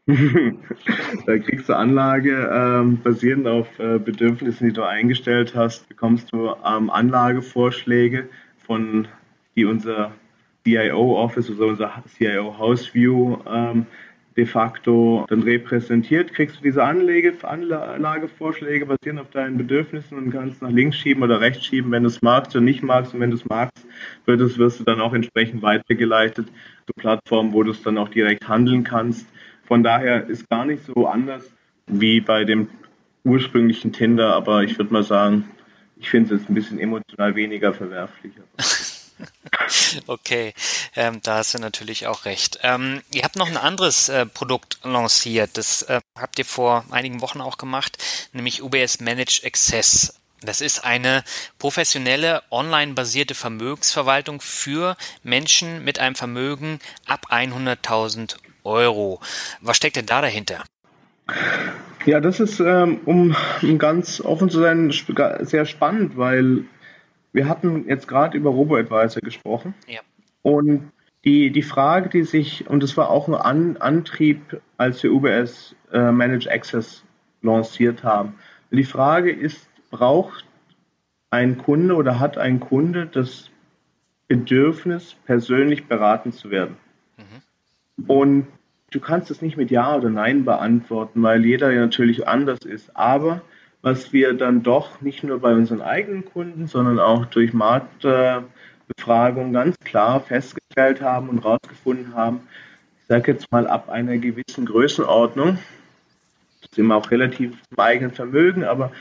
[1.25, 6.55] da kriegst du Anlage ähm, basierend auf äh, Bedürfnissen, die du eingestellt hast, bekommst du
[6.65, 9.07] ähm, Anlagevorschläge von
[9.57, 10.13] die unser
[10.63, 13.85] CIO Office, also unser CIO House View ähm,
[14.37, 20.61] de facto dann repräsentiert, kriegst du diese Anlage, Anlagevorschläge basierend auf deinen Bedürfnissen und kannst
[20.61, 23.15] nach links schieben oder rechts schieben, wenn du es magst oder nicht magst.
[23.15, 23.85] Und wenn du es magst,
[24.25, 26.47] wirst, wirst du dann auch entsprechend weitergeleitet
[26.85, 29.27] zu Plattformen, wo du es dann auch direkt handeln kannst.
[29.67, 31.43] Von daher ist gar nicht so anders
[31.87, 32.69] wie bei dem
[33.23, 35.49] ursprünglichen Tinder, aber ich würde mal sagen,
[35.97, 38.33] ich finde es jetzt ein bisschen emotional weniger verwerflich.
[40.05, 40.53] Okay,
[40.95, 42.59] ähm, da hast du natürlich auch recht.
[42.61, 47.21] Ähm, ihr habt noch ein anderes äh, Produkt lanciert, das äh, habt ihr vor einigen
[47.21, 47.97] Wochen auch gemacht,
[48.31, 50.19] nämlich UBS Managed Access.
[50.41, 51.23] Das ist eine
[51.57, 59.19] professionelle, online-basierte Vermögensverwaltung für Menschen mit einem Vermögen ab 100.000 Euro.
[59.61, 60.63] Was steckt denn da dahinter?
[62.05, 64.91] Ja, das ist, ähm, um, um ganz offen zu sein,
[65.41, 66.63] sehr spannend, weil
[67.33, 69.73] wir hatten jetzt gerade über Robo-Advisor gesprochen.
[69.87, 69.99] Ja.
[70.41, 70.91] Und
[71.25, 75.75] die, die Frage, die sich, und das war auch ein An Antrieb, als wir UBS
[75.91, 77.03] äh, Managed Access
[77.41, 78.35] lanciert haben.
[78.71, 80.45] Die Frage ist, braucht
[81.29, 83.49] ein Kunde oder hat ein Kunde das
[84.27, 86.77] Bedürfnis, persönlich beraten zu werden?
[87.17, 88.05] Mhm.
[88.07, 88.47] Und
[88.91, 92.95] du kannst es nicht mit Ja oder Nein beantworten, weil jeder ja natürlich anders ist.
[92.95, 93.41] Aber
[93.81, 99.77] was wir dann doch nicht nur bei unseren eigenen Kunden, sondern auch durch Marktbefragungen ganz
[99.79, 102.41] klar festgestellt haben und herausgefunden haben,
[103.01, 105.59] ich sage jetzt mal ab einer gewissen Größenordnung,
[106.61, 108.91] das sind wir auch relativ im eigenen Vermögen, aber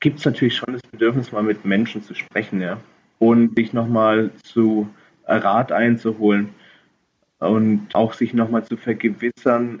[0.00, 2.78] gibt es natürlich schon das Bedürfnis, mal mit Menschen zu sprechen, ja,
[3.18, 4.88] und sich nochmal zu
[5.26, 6.54] Rat einzuholen.
[7.40, 9.80] Und auch sich nochmal zu vergewissern,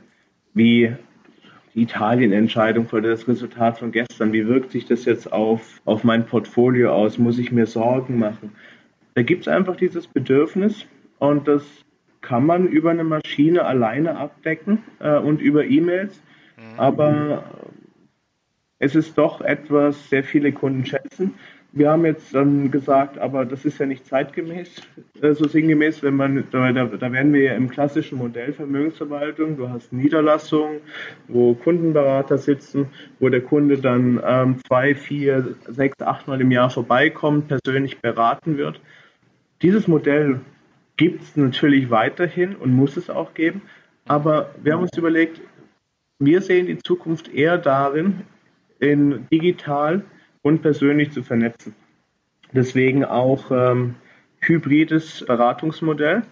[0.54, 0.92] wie
[1.74, 6.26] die Italien-Entscheidung für das Resultat von gestern, wie wirkt sich das jetzt auf, auf mein
[6.26, 7.18] Portfolio aus?
[7.18, 8.52] Muss ich mir Sorgen machen?
[9.14, 10.86] Da gibt es einfach dieses Bedürfnis
[11.18, 11.64] und das
[12.20, 16.20] kann man über eine Maschine alleine abdecken äh, und über E-Mails.
[16.56, 16.80] Mhm.
[16.80, 17.44] Aber
[18.78, 21.34] es ist doch etwas, sehr viele Kunden schätzen.
[21.72, 24.82] Wir haben jetzt dann gesagt, aber das ist ja nicht zeitgemäß,
[25.22, 29.68] äh, so sinngemäß, wenn man, da, da werden wir ja im klassischen Modell Vermögensverwaltung, du
[29.68, 30.80] hast Niederlassungen,
[31.28, 32.88] wo Kundenberater sitzen,
[33.20, 38.80] wo der Kunde dann ähm, zwei, vier, sechs, achtmal im Jahr vorbeikommt, persönlich beraten wird.
[39.62, 40.40] Dieses Modell
[40.96, 43.62] gibt es natürlich weiterhin und muss es auch geben,
[44.06, 45.40] aber wir haben uns überlegt,
[46.18, 48.22] wir sehen die Zukunft eher darin,
[48.80, 50.02] in digital
[50.42, 51.74] und persönlich zu vernetzen.
[52.52, 53.94] Deswegen auch ähm,
[54.40, 56.22] hybrides Beratungsmodell.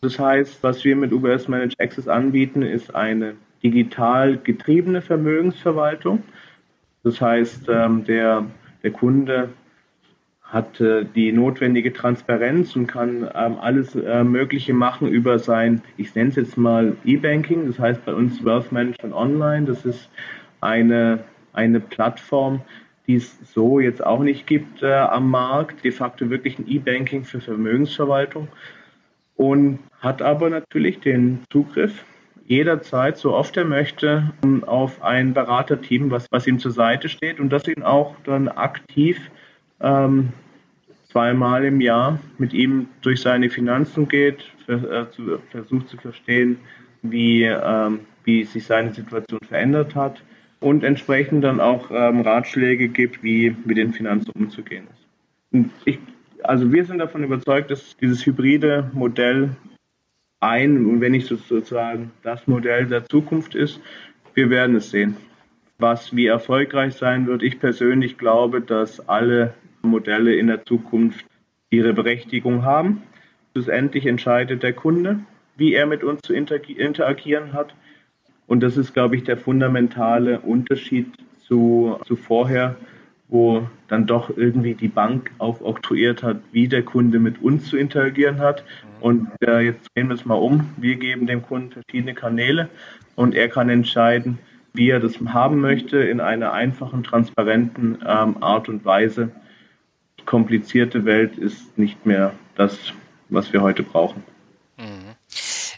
[0.00, 6.22] Das heißt, was wir mit UBS Managed Access anbieten, ist eine digital getriebene Vermögensverwaltung.
[7.02, 8.46] Das heißt, ähm, der,
[8.82, 9.48] der Kunde
[10.42, 16.14] hat äh, die notwendige Transparenz und kann ähm, alles äh, Mögliche machen über sein, ich
[16.14, 19.66] nenne es jetzt mal E-Banking, das heißt bei uns Wealth Management Online.
[19.66, 20.08] Das ist
[20.60, 22.62] eine, eine Plattform,
[23.08, 27.24] die es so jetzt auch nicht gibt äh, am Markt, de facto wirklich ein E-Banking
[27.24, 28.48] für Vermögensverwaltung.
[29.34, 32.04] Und hat aber natürlich den Zugriff
[32.46, 34.32] jederzeit, so oft er möchte,
[34.66, 39.18] auf ein Beraterteam, was, was ihm zur Seite steht und das ihn auch dann aktiv
[39.80, 40.32] ähm,
[41.10, 45.04] zweimal im Jahr mit ihm durch seine Finanzen geht, äh,
[45.50, 46.58] versucht zu verstehen,
[47.02, 50.22] wie, ähm, wie sich seine Situation verändert hat
[50.60, 55.06] und entsprechend dann auch ähm, Ratschläge gibt, wie mit den Finanzen umzugehen ist.
[55.52, 55.98] Und ich,
[56.42, 59.50] also wir sind davon überzeugt, dass dieses hybride Modell
[60.40, 63.80] ein und wenn nicht sozusagen das Modell der Zukunft ist,
[64.34, 65.16] wir werden es sehen.
[65.78, 71.24] Was wie erfolgreich sein wird, ich persönlich glaube, dass alle Modelle in der Zukunft
[71.70, 73.02] ihre Berechtigung haben.
[73.52, 75.20] Schlussendlich entscheidet der Kunde,
[75.56, 77.74] wie er mit uns zu interagieren hat.
[78.48, 81.12] Und das ist, glaube ich, der fundamentale Unterschied
[81.46, 82.76] zu, zu vorher,
[83.28, 88.38] wo dann doch irgendwie die Bank aufoktroyiert hat, wie der Kunde mit uns zu interagieren
[88.38, 88.64] hat.
[89.00, 90.70] Und äh, jetzt drehen wir es mal um.
[90.78, 92.68] Wir geben dem Kunden verschiedene Kanäle
[93.16, 94.38] und er kann entscheiden,
[94.72, 99.30] wie er das haben möchte, in einer einfachen, transparenten ähm, Art und Weise.
[100.24, 102.92] Komplizierte Welt ist nicht mehr das,
[103.28, 104.22] was wir heute brauchen.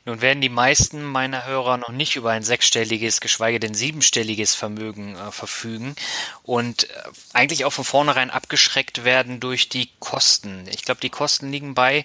[0.04, 5.16] Nun werden die meisten meiner Hörer noch nicht über ein sechsstelliges, geschweige denn siebenstelliges Vermögen
[5.16, 5.94] äh, verfügen
[6.42, 6.88] und äh,
[7.32, 10.66] eigentlich auch von vornherein abgeschreckt werden durch die Kosten.
[10.70, 12.04] Ich glaube, die Kosten liegen bei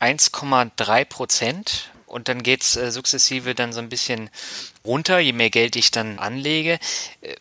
[0.00, 4.30] 1,3 Prozent und dann geht's äh, sukzessive dann so ein bisschen
[4.84, 6.78] runter, je mehr Geld ich dann anlege.
[7.22, 7.36] Äh,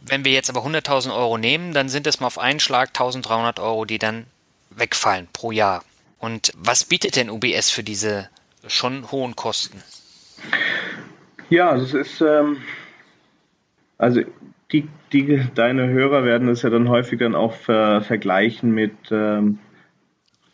[0.00, 3.60] wenn wir jetzt aber 100.000 Euro nehmen, dann sind es mal auf einen Schlag 1.300
[3.60, 4.26] Euro, die dann
[4.70, 5.84] wegfallen pro Jahr.
[6.18, 8.28] Und was bietet denn UBS für diese
[8.68, 9.82] schon hohen Kosten.
[11.50, 12.58] Ja, also es ist, ähm,
[13.96, 14.22] also
[14.72, 19.58] die, die, deine Hörer werden es ja dann häufig dann auch ver, vergleichen mit, ähm,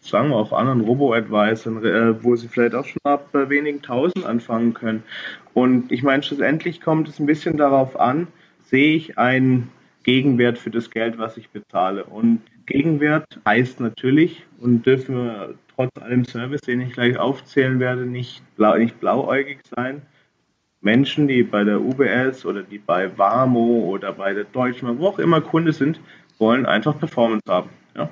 [0.01, 4.25] sagen wir auch anderen Robo-Advisern, äh, wo sie vielleicht auch schon ab äh, wenigen Tausend
[4.25, 5.03] anfangen können.
[5.53, 8.29] Und ich meine, schlussendlich kommt es ein bisschen darauf an,
[8.67, 9.71] sehe ich einen
[10.05, 12.05] Gegenwert für das Geld, was ich bezahle.
[12.05, 18.07] Und Gegenwert heißt natürlich und dürfen wir trotz allem Service, den ich gleich aufzählen werde,
[18.07, 20.03] nicht, blau, nicht blauäugig sein.
[20.81, 25.19] Menschen, die bei der UBS oder die bei Warmo oder bei der Deutschen, wo auch
[25.19, 25.99] immer Kunde sind,
[26.39, 27.71] wollen einfach Performance haben.
[27.97, 28.11] Ja?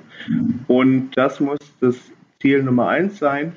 [0.67, 3.53] Und das muss das Ziel Nummer eins sein.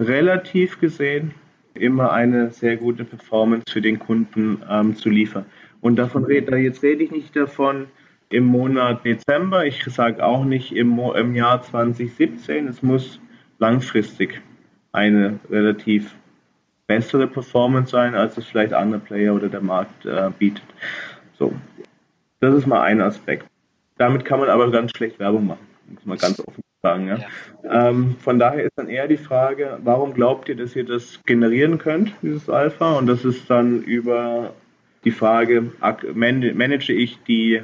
[0.00, 1.34] Relativ gesehen
[1.74, 5.44] immer eine sehr gute Performance für den Kunden ähm, zu liefern.
[5.80, 7.86] Und davon rede jetzt rede ich nicht davon,
[8.30, 9.64] im Monat Dezember.
[9.64, 12.68] Ich sage auch nicht im, im Jahr 2017.
[12.68, 13.20] Es muss
[13.58, 14.40] langfristig
[14.92, 16.14] eine relativ
[16.86, 20.64] bessere Performance sein, als es vielleicht andere Player oder der Markt äh, bietet.
[21.38, 21.52] So,
[22.40, 23.46] das ist mal ein Aspekt.
[23.98, 27.08] Damit kann man aber ganz schlecht Werbung machen, muss man ganz offen sagen.
[27.08, 27.18] Ja?
[27.62, 27.88] ja.
[27.88, 31.78] Ähm, von daher ist dann eher die Frage, warum glaubt ihr, dass ihr das generieren
[31.78, 32.94] könnt, dieses Alpha?
[32.96, 34.52] Und das ist dann über
[35.08, 35.72] die Frage,
[36.12, 37.62] manage ich die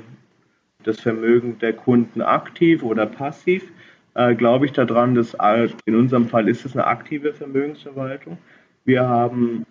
[0.82, 3.70] das Vermögen der Kunden aktiv oder passiv,
[4.14, 5.36] äh, glaube ich daran, dass
[5.84, 8.38] in unserem Fall ist es eine aktive Vermögensverwaltung.
[8.86, 9.66] Wir haben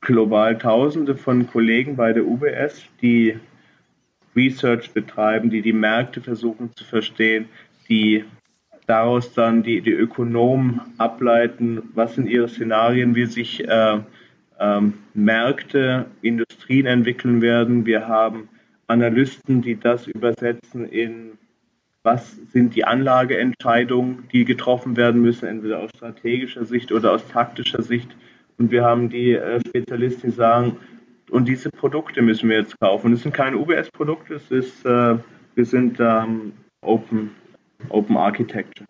[0.00, 3.38] global Tausende von Kollegen bei der UBS, die
[4.34, 7.50] Research betreiben, die die Märkte versuchen zu verstehen,
[7.90, 8.24] die
[8.86, 13.98] daraus dann die, die Ökonomen ableiten, was sind ihre Szenarien, wie sich äh,
[14.60, 17.86] ähm, Märkte, Industrien entwickeln werden.
[17.86, 18.48] Wir haben
[18.86, 21.38] Analysten, die das übersetzen in
[22.02, 27.82] was sind die Anlageentscheidungen, die getroffen werden müssen, entweder aus strategischer Sicht oder aus taktischer
[27.82, 28.08] Sicht.
[28.58, 30.76] Und wir haben die äh, Spezialisten, die sagen,
[31.30, 33.12] und diese Produkte müssen wir jetzt kaufen.
[33.12, 35.18] Es sind keine UBS-Produkte, äh,
[35.54, 37.30] wir sind ähm, Open,
[37.90, 38.86] Open Architecture.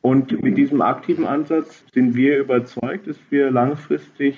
[0.00, 4.36] Und mit diesem aktiven Ansatz sind wir überzeugt, dass wir langfristig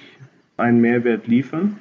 [0.61, 1.79] einen Mehrwert liefern,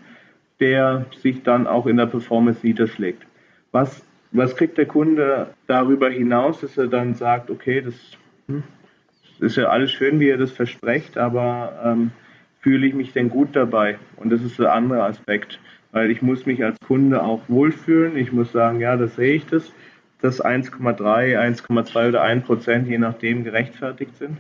[0.60, 3.26] der sich dann auch in der Performance niederschlägt.
[3.72, 7.96] Was, was kriegt der Kunde darüber hinaus, dass er dann sagt, okay, das,
[9.40, 12.12] ist ja alles schön, wie er das verspricht, aber ähm,
[12.62, 13.98] fühle ich mich denn gut dabei?
[14.18, 15.60] Und das ist der andere Aspekt,
[15.92, 18.18] weil ich muss mich als Kunde auch wohlfühlen.
[18.18, 19.72] Ich muss sagen, ja, das sehe ich das,
[20.22, 21.00] dass 1,3,
[21.38, 24.38] 1,2 oder 1 Prozent, je nachdem, gerechtfertigt sind.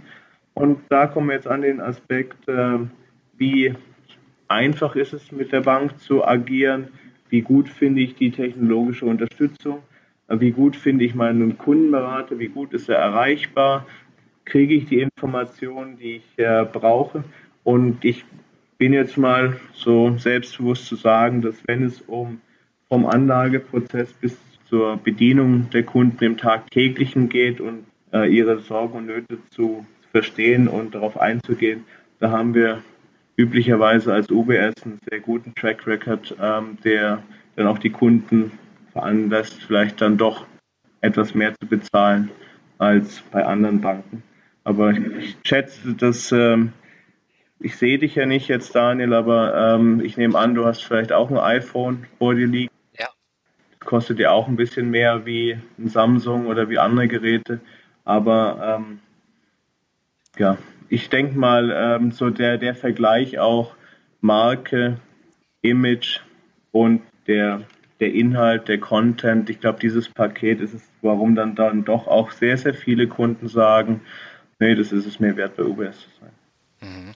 [0.54, 2.80] Und da kommen wir jetzt an den Aspekt, äh,
[3.38, 3.74] wie
[4.50, 6.90] einfach ist es mit der Bank zu agieren,
[7.30, 9.80] wie gut finde ich die technologische Unterstützung,
[10.28, 13.86] wie gut finde ich meinen Kundenberater, wie gut ist er erreichbar,
[14.46, 17.24] kriege ich die Informationen, die ich äh, brauche.
[17.64, 18.26] Und ich
[18.78, 22.42] bin jetzt mal so selbstbewusst zu sagen, dass wenn es um
[22.88, 29.06] vom Anlageprozess bis zur Bedienung der Kunden im tagtäglichen geht und äh, ihre Sorgen und
[29.08, 31.86] Nöte zu verstehen und darauf einzugehen,
[32.20, 32.82] da haben wir
[33.40, 37.24] üblicherweise als UBS einen sehr guten Track Record, ähm, der
[37.56, 38.52] dann auch die Kunden
[38.92, 40.46] veranlasst, vielleicht dann doch
[41.00, 42.30] etwas mehr zu bezahlen
[42.80, 44.24] als bei anderen Banken.
[44.66, 46.74] Aber ich, ich schätze, dass ähm,
[47.62, 51.14] ich sehe dich ja nicht jetzt, Daniel, aber ähm, ich nehme an, du hast vielleicht
[51.14, 52.74] auch ein iPhone vor dir liegen.
[52.98, 53.08] Ja.
[53.80, 57.62] Das kostet ja auch ein bisschen mehr wie ein Samsung oder wie andere Geräte.
[58.04, 59.00] Aber ähm,
[60.38, 60.58] ja,
[60.90, 63.76] ich denke mal, ähm, so der, der Vergleich auch
[64.22, 65.00] Marke,
[65.62, 66.20] Image
[66.72, 67.62] und der,
[68.00, 72.32] der Inhalt, der Content, ich glaube, dieses Paket ist es, warum dann, dann doch auch
[72.32, 74.02] sehr, sehr viele Kunden sagen,
[74.60, 76.32] nee, das ist es mir wert, bei UBS zu sein.
[76.82, 77.14] Mhm.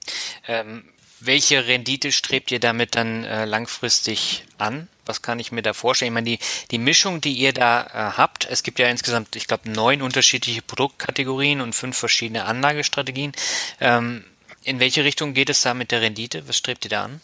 [0.48, 0.84] Ähm,
[1.26, 4.88] welche Rendite strebt ihr damit dann äh, langfristig an?
[5.06, 6.12] Was kann ich mir da vorstellen?
[6.12, 6.40] Ich meine, die,
[6.72, 10.62] die Mischung, die ihr da äh, habt, es gibt ja insgesamt, ich glaube, neun unterschiedliche
[10.62, 13.34] Produktkategorien und fünf verschiedene Anlagestrategien.
[13.80, 14.24] Ähm,
[14.64, 16.48] in welche Richtung geht es da mit der Rendite?
[16.48, 17.22] Was strebt ihr da an?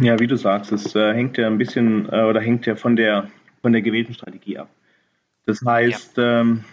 [0.00, 2.96] Ja, wie du sagst, es äh, hängt ja ein bisschen äh, oder hängt ja von
[2.96, 3.30] der
[3.62, 4.68] von der gewählten Strategie ab.
[5.46, 6.40] Das heißt, ja.
[6.40, 6.64] ähm,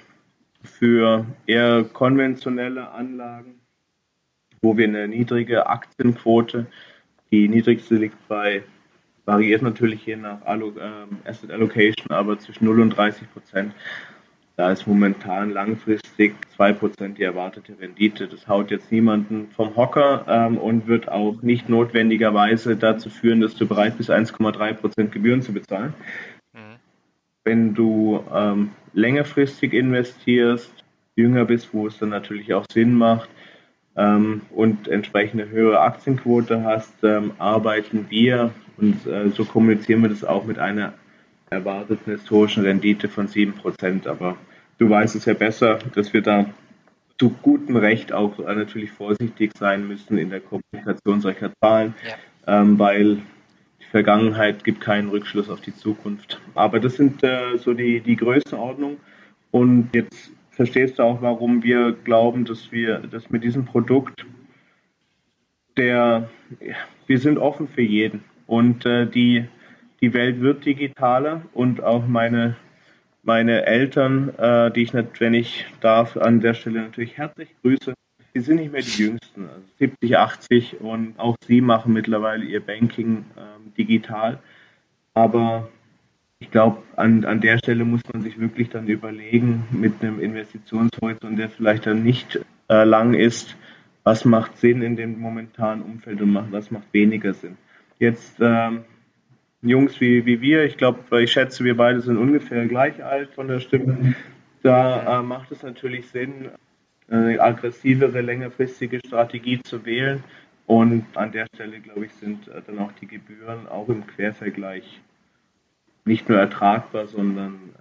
[0.62, 3.61] für eher konventionelle Anlagen
[4.62, 6.68] wo wir eine niedrige Aktienquote,
[7.32, 8.64] die niedrigste liegt bei,
[9.26, 13.74] variiert natürlich je nach Allo, ähm, Asset Allocation, aber zwischen 0 und 30 Prozent.
[14.58, 18.28] Da ist momentan langfristig 2 Prozent die erwartete Rendite.
[18.28, 23.56] Das haut jetzt niemanden vom Hocker ähm, und wird auch nicht notwendigerweise dazu führen, dass
[23.56, 25.94] du bereit bist, 1,3 Prozent Gebühren zu bezahlen.
[26.54, 26.76] Mhm.
[27.44, 30.72] Wenn du ähm, längerfristig investierst,
[31.16, 33.30] jünger bist, wo es dann natürlich auch Sinn macht,
[33.96, 40.24] ähm, und entsprechende höhere Aktienquote hast, ähm, arbeiten wir und äh, so kommunizieren wir das
[40.24, 40.94] auch mit einer
[41.50, 44.08] erwarteten historischen Rendite von 7%.
[44.08, 44.38] Aber
[44.78, 46.46] du weißt es ja besser, dass wir da
[47.20, 52.62] zu gutem Recht auch äh, natürlich vorsichtig sein müssen in der Kommunikation solcher Zahlen, ja.
[52.62, 53.18] ähm, weil
[53.80, 56.42] die Vergangenheit gibt keinen Rückschluss auf die Zukunft.
[56.56, 58.98] Aber das sind äh, so die, die Größenordnung.
[59.52, 64.28] Und jetzt verstehst du auch, warum wir glauben, dass wir, dass mit diesem Produkt
[65.76, 66.30] der,
[67.08, 69.46] wir sind offen für jeden und äh, die,
[70.02, 72.58] die Welt wird digitaler und auch meine,
[73.24, 77.96] meine Eltern, äh, die ich, nicht, wenn ich darf, an der Stelle natürlich herzlich grüße,
[78.36, 82.60] die sind nicht mehr die Jüngsten, also 70, 80 und auch sie machen mittlerweile ihr
[82.60, 84.38] Banking äh, digital.
[85.16, 85.70] Aber
[86.42, 91.38] ich glaube, an, an der Stelle muss man sich wirklich dann überlegen, mit einem Investitionshorizont,
[91.38, 93.56] der vielleicht dann nicht äh, lang ist,
[94.04, 97.58] was macht Sinn in dem momentanen Umfeld und was macht weniger Sinn.
[98.00, 98.82] Jetzt ähm,
[99.62, 103.48] Jungs wie, wie wir, ich glaube, ich schätze, wir beide sind ungefähr gleich alt von
[103.48, 104.16] der Stimme.
[104.64, 106.50] Da äh, macht es natürlich Sinn,
[107.08, 110.24] eine aggressivere, längerfristige Strategie zu wählen.
[110.66, 115.02] Und an der Stelle, glaube ich, sind äh, dann auch die Gebühren auch im Quervergleich
[116.06, 117.76] nicht nur ertragbar, sondern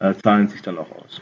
[0.00, 1.20] äh, äh, zahlen sich dann auch aus.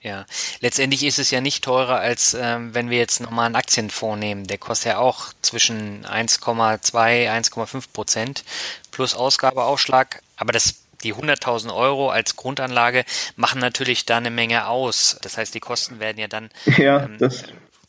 [0.00, 0.26] Ja,
[0.60, 4.46] letztendlich ist es ja nicht teurer, als ähm, wenn wir jetzt nochmal einen Aktienfonds nehmen.
[4.46, 8.44] Der kostet ja auch zwischen 1,2, 1,5 Prozent
[8.90, 10.20] plus Ausgabeausschlag.
[10.36, 13.04] Aber das die 100.000 Euro als Grundanlage
[13.36, 15.18] machen natürlich da eine Menge aus.
[15.22, 17.18] Das heißt, die Kosten werden ja dann ja, ähm,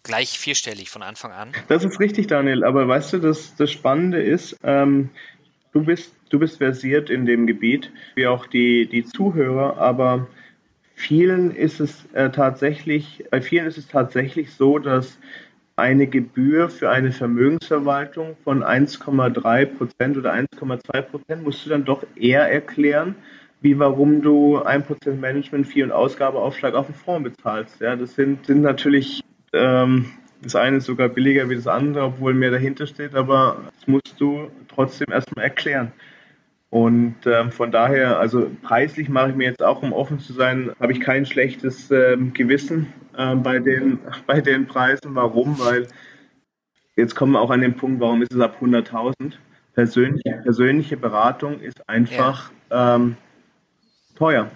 [0.04, 1.52] gleich vierstellig von Anfang an.
[1.68, 2.64] Das ist richtig, Daniel.
[2.64, 5.10] Aber weißt du, das, das Spannende ist, ähm,
[5.74, 10.28] du, bist, du bist versiert in dem Gebiet, wie auch die, die Zuhörer, aber
[10.94, 15.18] vielen ist es äh, tatsächlich, bei vielen ist es tatsächlich so, dass
[15.78, 22.06] eine Gebühr für eine Vermögensverwaltung von 1,3 Prozent oder 1,2 Prozent musst du dann doch
[22.18, 23.16] eher erklären,
[23.62, 27.80] wie warum du 1 Prozent Management Fee und Ausgabeaufschlag auf den Fonds bezahlst.
[27.80, 29.22] Ja, das sind, sind natürlich,
[29.54, 30.12] ähm,
[30.42, 34.16] das eine ist sogar billiger wie das andere, obwohl mehr dahinter steht, aber das musst
[34.20, 35.92] du trotzdem erstmal erklären.
[36.76, 40.72] Und ähm, von daher, also preislich mache ich mir jetzt auch, um offen zu sein,
[40.82, 43.98] habe ich kein schlechtes ähm, Gewissen äh, bei, den,
[44.28, 45.16] bei den Preisen.
[45.16, 45.58] Warum?
[45.58, 45.88] Weil
[46.98, 49.36] jetzt kommen wir auch an den Punkt, warum ist es ab 100.000?
[49.74, 52.96] Persönliche, persönliche Beratung ist einfach ja.
[52.96, 53.16] ähm,
[54.18, 54.52] teuer.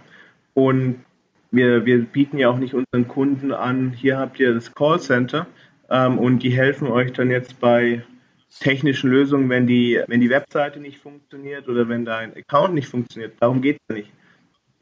[0.55, 1.05] Und
[1.51, 5.47] wir, wir bieten ja auch nicht unseren Kunden an, hier habt ihr das Callcenter
[5.89, 8.03] ähm, und die helfen euch dann jetzt bei
[8.49, 13.33] technischen Lösungen, wenn die, wenn die Webseite nicht funktioniert oder wenn dein Account nicht funktioniert.
[13.39, 14.11] Darum geht es nicht.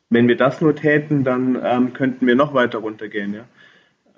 [0.09, 3.33] Wenn wir das nur täten, dann ähm, könnten wir noch weiter runtergehen.
[3.33, 3.45] Ja?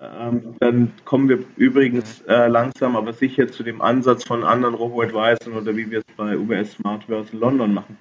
[0.02, 5.54] Ähm, dann kommen wir übrigens äh, langsam, aber sicher zu dem Ansatz von anderen Robo-Advisern
[5.54, 7.98] oder wie wir es bei UBS Smartverse in London machen.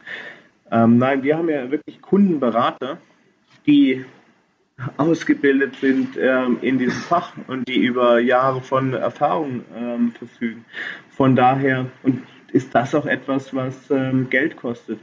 [0.70, 2.98] Ähm, nein, wir haben ja wirklich Kundenberater,
[3.66, 4.04] die
[4.96, 10.64] ausgebildet sind ähm, in diesem Fach und die über Jahre von Erfahrung ähm, verfügen.
[11.10, 12.22] Von daher und
[12.52, 14.98] ist das auch etwas, was ähm, Geld kostet.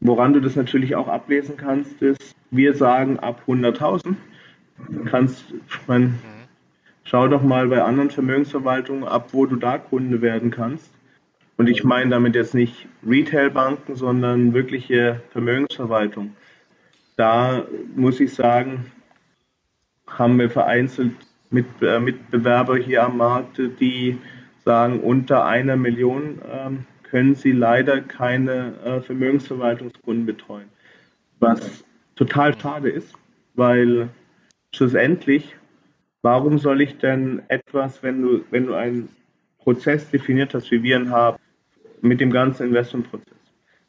[0.00, 4.14] Woran du das natürlich auch ablesen kannst, ist, wir sagen ab 100.000
[5.04, 5.44] kannst,
[5.86, 6.18] man,
[7.04, 10.90] schau doch mal bei anderen Vermögensverwaltungen ab, wo du da Kunde werden kannst.
[11.58, 16.34] Und ich meine damit jetzt nicht Retailbanken, sondern wirkliche Vermögensverwaltung.
[17.16, 18.86] Da muss ich sagen,
[20.18, 21.12] haben wir vereinzelt
[21.50, 24.18] mit, äh, Mitbewerber hier am Markt, die
[24.64, 30.68] sagen, unter einer Million ähm, können sie leider keine äh, Vermögensverwaltungskunden betreuen.
[31.40, 31.84] Was
[32.14, 33.14] total schade ist,
[33.54, 34.10] weil
[34.74, 35.56] schlussendlich,
[36.22, 39.08] warum soll ich denn etwas, wenn du, wenn du einen
[39.58, 41.38] Prozess definiert hast, wie wir ihn haben,
[42.02, 43.34] mit dem ganzen Investmentprozess?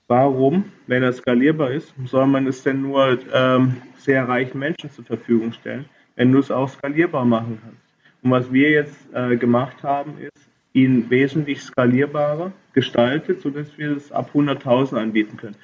[0.08, 5.06] Warum, wenn er skalierbar ist, soll man es denn nur ähm, sehr reichen Menschen zur
[5.06, 5.86] Verfügung stellen?
[6.22, 7.82] Wenn du es auch skalierbar machen kannst.
[8.22, 14.12] Und was wir jetzt äh, gemacht haben, ist, ihn wesentlich skalierbarer gestaltet, sodass wir es
[14.12, 15.56] ab 100.000 anbieten können.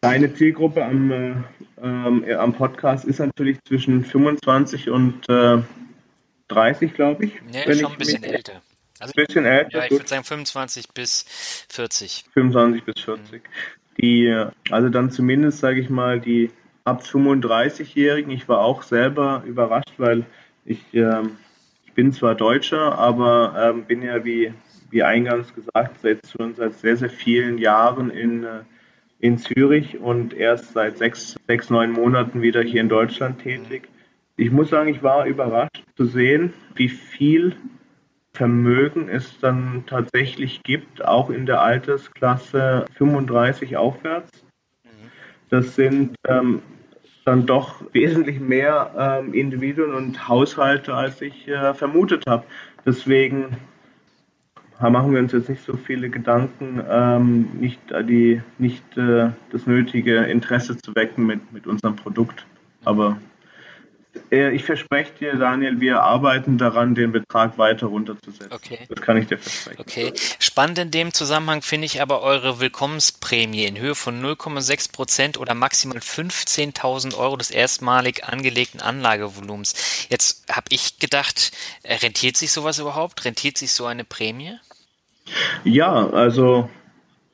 [0.00, 1.34] Deine Zielgruppe am, äh,
[1.82, 5.58] äh, am Podcast ist natürlich zwischen 25 und äh,
[6.46, 7.32] 30, glaube ich.
[7.50, 8.62] Ja, ist schon ein bisschen älter.
[9.00, 9.78] Also, ein bisschen älter.
[9.78, 11.24] Ja, ich würde sagen 25 bis
[11.70, 12.26] 40.
[12.32, 13.32] 25 bis 40.
[13.32, 13.46] Mhm.
[14.00, 16.52] Die, äh, also dann zumindest, sage ich mal, die
[16.84, 18.30] ab 35-Jährigen.
[18.32, 20.24] Ich war auch selber überrascht, weil
[20.64, 21.36] ich, ähm,
[21.84, 24.52] ich bin zwar Deutscher, aber ähm, bin ja, wie,
[24.90, 28.60] wie eingangs gesagt, seit, schon seit sehr, sehr vielen Jahren in, äh,
[29.20, 33.88] in Zürich und erst seit sechs, sechs, neun Monaten wieder hier in Deutschland tätig.
[34.36, 37.54] Ich muss sagen, ich war überrascht zu sehen, wie viel
[38.32, 44.30] Vermögen es dann tatsächlich gibt, auch in der Altersklasse 35 aufwärts.
[45.50, 46.62] Das sind ähm,
[47.24, 52.44] dann doch wesentlich mehr ähm, Individuen und Haushalte, als ich äh, vermutet habe.
[52.84, 53.56] Deswegen
[54.80, 60.16] machen wir uns jetzt nicht so viele Gedanken, ähm, nicht, die, nicht äh, das nötige
[60.24, 62.44] Interesse zu wecken mit, mit unserem Produkt.
[62.84, 63.31] Aber äh,
[64.30, 68.52] ich verspreche dir, Daniel, wir arbeiten daran, den Betrag weiter runterzusetzen.
[68.52, 68.78] Okay.
[68.88, 69.80] Das kann ich dir versprechen.
[69.80, 70.12] Okay.
[70.38, 75.54] Spannend in dem Zusammenhang finde ich aber eure Willkommensprämie in Höhe von 0,6 Prozent oder
[75.54, 80.06] maximal 15.000 Euro des erstmalig angelegten Anlagevolumens.
[80.10, 81.52] Jetzt habe ich gedacht,
[81.82, 83.24] äh, rentiert sich sowas überhaupt?
[83.24, 84.58] Rentiert sich so eine Prämie?
[85.64, 86.68] Ja, also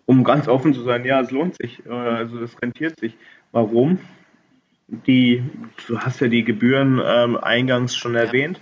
[0.07, 1.85] um ganz offen zu sein, ja, es lohnt sich.
[1.87, 3.15] Äh, also das rentiert sich.
[3.53, 3.99] Warum?
[4.89, 5.43] Die,
[5.87, 8.61] du hast ja die Gebühren ähm, eingangs schon erwähnt.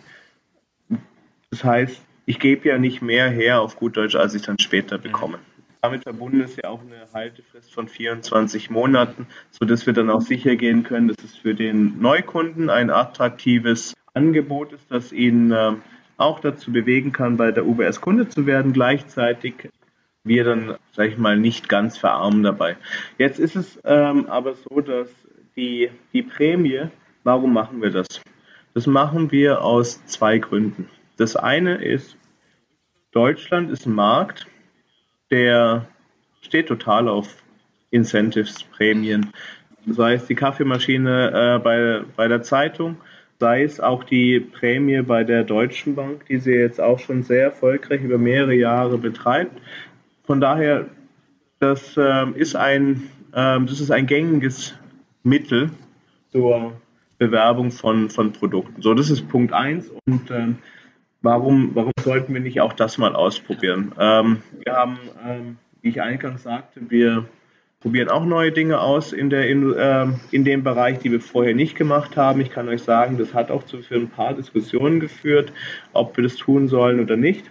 [1.51, 4.99] Das heißt, ich gebe ja nicht mehr her auf gut Deutsch, als ich dann später
[4.99, 5.39] bekomme.
[5.83, 10.57] Damit verbunden ist ja auch eine Haltefrist von 24 Monaten, sodass wir dann auch sicher
[10.57, 15.75] gehen können, dass es für den Neukunden ein attraktives Angebot ist, das ihn äh,
[16.17, 18.73] auch dazu bewegen kann, bei der UBS Kunde zu werden.
[18.73, 19.71] Gleichzeitig
[20.25, 22.77] wir dann, sage ich mal, nicht ganz verarmen dabei.
[23.19, 25.09] Jetzt ist es ähm, aber so, dass
[25.57, 26.83] die, die Prämie,
[27.25, 28.07] warum machen wir das?
[28.75, 30.89] Das machen wir aus zwei Gründen.
[31.17, 32.17] Das eine ist,
[33.13, 34.47] Deutschland ist ein Markt,
[35.31, 35.89] der
[36.43, 37.43] steht total auf
[37.91, 39.33] Incentives, Prämien.
[39.87, 42.97] Sei es die Kaffeemaschine äh, bei, bei der Zeitung,
[43.39, 47.45] sei es auch die Prämie bei der Deutschen Bank, die sie jetzt auch schon sehr
[47.45, 49.59] erfolgreich über mehrere Jahre betreibt.
[50.25, 50.87] Von daher,
[51.61, 54.75] das äh, ist ein, äh, das ist ein gängiges
[55.27, 55.71] Mittel
[56.31, 56.73] zur
[57.19, 58.81] Bewerbung von, von Produkten.
[58.81, 59.91] So, das ist Punkt eins.
[60.07, 60.59] Und ähm,
[61.23, 63.93] warum, warum sollten wir nicht auch das mal ausprobieren?
[63.99, 67.27] Ähm, wir haben, ähm, wie ich eingangs sagte, wir
[67.81, 71.55] probieren auch neue Dinge aus in, der, in, äh, in dem Bereich, die wir vorher
[71.55, 72.41] nicht gemacht haben.
[72.41, 75.53] Ich kann euch sagen, das hat auch zu für ein paar Diskussionen geführt,
[75.93, 77.51] ob wir das tun sollen oder nicht.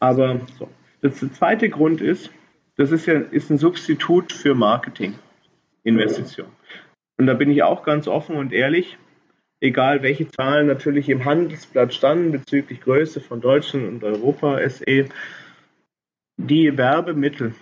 [0.00, 0.68] Aber so.
[1.00, 2.30] Das, der zweite Grund ist,
[2.76, 6.46] das ist ja ist ein Substitut für Marketing-Investition.
[7.18, 8.98] Und da bin ich auch ganz offen und ehrlich
[9.62, 15.08] egal welche Zahlen natürlich im Handelsblatt standen bezüglich Größe von Deutschland und Europa SE,
[16.36, 17.54] die Werbemittel,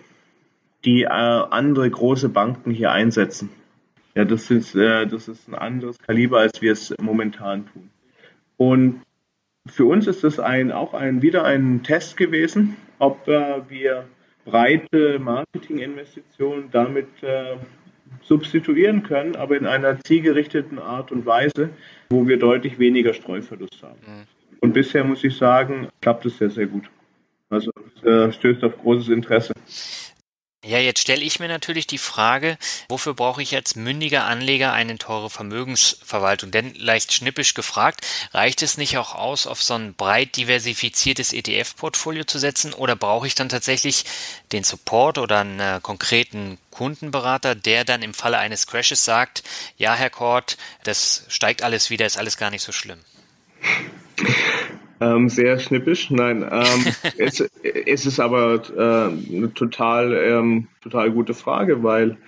[0.84, 3.50] die äh, andere große Banken hier einsetzen,
[4.14, 7.90] ja, das ist, äh, das ist ein anderes Kaliber, als wir es momentan tun.
[8.56, 9.02] Und
[9.66, 14.06] für uns ist das ein, auch ein, wieder ein Test gewesen, ob äh, wir
[14.46, 17.56] breite Marketinginvestitionen damit äh,
[18.22, 21.70] substituieren können, aber in einer zielgerichteten Art und Weise,
[22.10, 24.00] wo wir deutlich weniger Streuverlust haben.
[24.06, 24.26] Mhm.
[24.60, 26.90] Und bisher muss ich sagen, klappt es sehr, sehr gut.
[27.48, 29.52] Also es äh, stößt auf großes Interesse.
[30.62, 32.58] Ja, jetzt stelle ich mir natürlich die Frage,
[32.90, 36.50] wofür brauche ich als mündiger Anleger eine teure Vermögensverwaltung?
[36.50, 42.24] Denn leicht schnippisch gefragt, reicht es nicht auch aus, auf so ein breit diversifiziertes ETF-Portfolio
[42.24, 44.04] zu setzen oder brauche ich dann tatsächlich
[44.52, 49.42] den Support oder einen äh, konkreten Kundenberater, der dann im Falle eines Crashes sagt,
[49.78, 53.00] ja, Herr Kort, das steigt alles wieder, ist alles gar nicht so schlimm?
[55.00, 56.42] Ähm, sehr schnippisch, nein.
[56.42, 56.86] Ähm,
[57.18, 62.18] es, es ist aber äh, eine total, ähm, total gute Frage, weil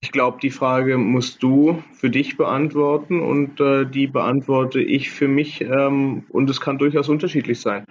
[0.00, 5.28] ich glaube, die Frage musst du für dich beantworten und äh, die beantworte ich für
[5.28, 7.84] mich ähm, und es kann durchaus unterschiedlich sein.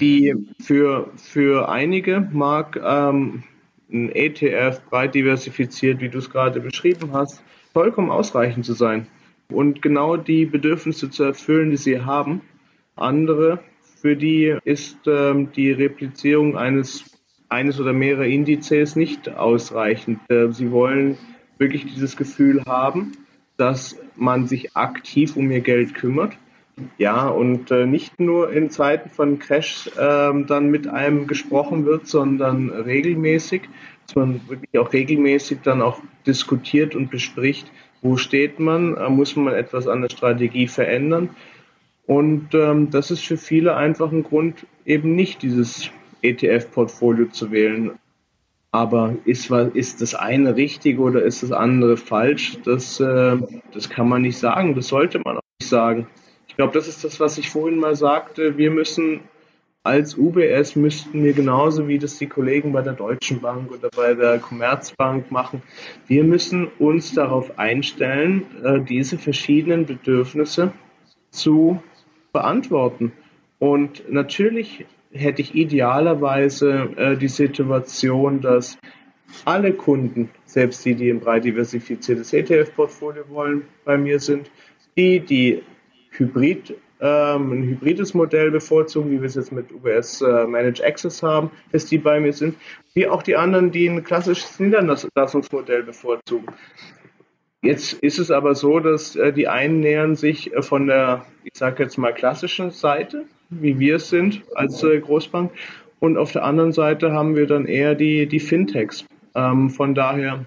[0.00, 0.48] Die mhm.
[0.60, 3.42] für, für einige mag ähm,
[3.90, 7.42] ein ETF breit diversifiziert, wie du es gerade beschrieben hast,
[7.74, 9.06] vollkommen ausreichend zu sein
[9.50, 12.40] und genau die Bedürfnisse zu erfüllen, die sie haben
[12.96, 13.60] andere,
[14.00, 17.04] für die ist ähm, die Replizierung eines,
[17.48, 20.18] eines oder mehrerer Indizes nicht ausreichend.
[20.28, 21.18] Äh, sie wollen
[21.58, 23.12] wirklich dieses Gefühl haben,
[23.56, 26.36] dass man sich aktiv um ihr Geld kümmert.
[26.98, 32.06] Ja, und äh, nicht nur in Zeiten von Crash äh, dann mit einem gesprochen wird,
[32.06, 33.62] sondern regelmäßig,
[34.06, 37.70] dass man wirklich auch regelmäßig dann auch diskutiert und bespricht,
[38.00, 41.30] wo steht man, äh, muss man etwas an der Strategie verändern.
[42.06, 45.90] Und ähm, das ist für viele einfach ein Grund, eben nicht dieses
[46.22, 47.92] ETF-Portfolio zu wählen.
[48.72, 52.58] Aber ist, ist das eine richtig oder ist das andere falsch?
[52.64, 53.36] Das, äh,
[53.72, 54.74] das kann man nicht sagen.
[54.74, 56.06] Das sollte man auch nicht sagen.
[56.48, 58.56] Ich glaube, das ist das, was ich vorhin mal sagte.
[58.56, 59.20] Wir müssen
[59.84, 64.14] als UBS müssten wir genauso wie das die Kollegen bei der Deutschen Bank oder bei
[64.14, 65.62] der Commerzbank machen,
[66.06, 70.72] wir müssen uns darauf einstellen, äh, diese verschiedenen Bedürfnisse
[71.30, 71.82] zu
[72.32, 73.12] beantworten.
[73.58, 78.78] Und natürlich hätte ich idealerweise äh, die Situation, dass
[79.44, 84.50] alle Kunden, selbst die, die ein breit diversifiziertes ETF-Portfolio wollen, bei mir sind,
[84.96, 85.62] die, die
[86.10, 91.22] Hybrid, ähm, ein hybrides Modell bevorzugen, wie wir es jetzt mit UBS äh, Managed Access
[91.22, 92.56] haben, dass die bei mir sind,
[92.94, 96.46] wie auch die anderen, die ein klassisches Niederlassungsmodell bevorzugen.
[97.64, 101.52] Jetzt ist es aber so, dass äh, die einen nähern sich äh, von der, ich
[101.54, 105.52] sage jetzt mal, klassischen Seite, wie wir es sind als äh, Großbank.
[106.00, 109.06] Und auf der anderen Seite haben wir dann eher die, die Fintechs.
[109.36, 110.44] Ähm, von daher,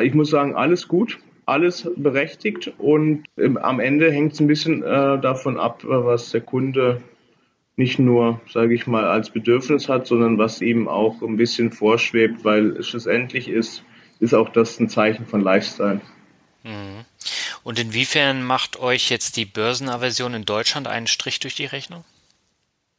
[0.00, 4.82] ich muss sagen, alles gut, alles berechtigt und im, am Ende hängt es ein bisschen
[4.82, 7.02] davon ab, was der Kunde
[7.74, 12.44] nicht nur, sage ich mal, als Bedürfnis hat, sondern was ihm auch ein bisschen vorschwebt,
[12.44, 13.82] weil es schlussendlich ist,
[14.20, 16.00] ist auch das ein Zeichen von Lifestyle.
[16.64, 17.04] Mhm.
[17.64, 22.04] Und inwiefern macht euch jetzt die Börsenaversion in Deutschland einen Strich durch die Rechnung?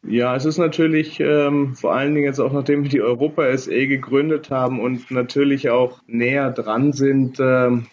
[0.07, 3.87] Ja, es ist natürlich ähm, vor allen Dingen jetzt auch, nachdem wir die Europa SE
[3.87, 7.87] gegründet haben und natürlich auch näher dran sind, ähm,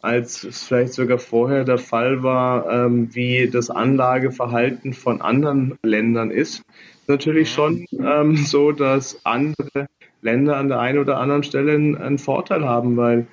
[0.00, 6.30] als es vielleicht sogar vorher der Fall war, ähm, wie das Anlageverhalten von anderen Ländern
[6.30, 6.62] ist.
[7.06, 7.54] Natürlich mhm.
[7.54, 9.88] schon ähm, so, dass andere
[10.22, 13.26] Länder an der einen oder anderen Stelle einen, einen Vorteil haben, weil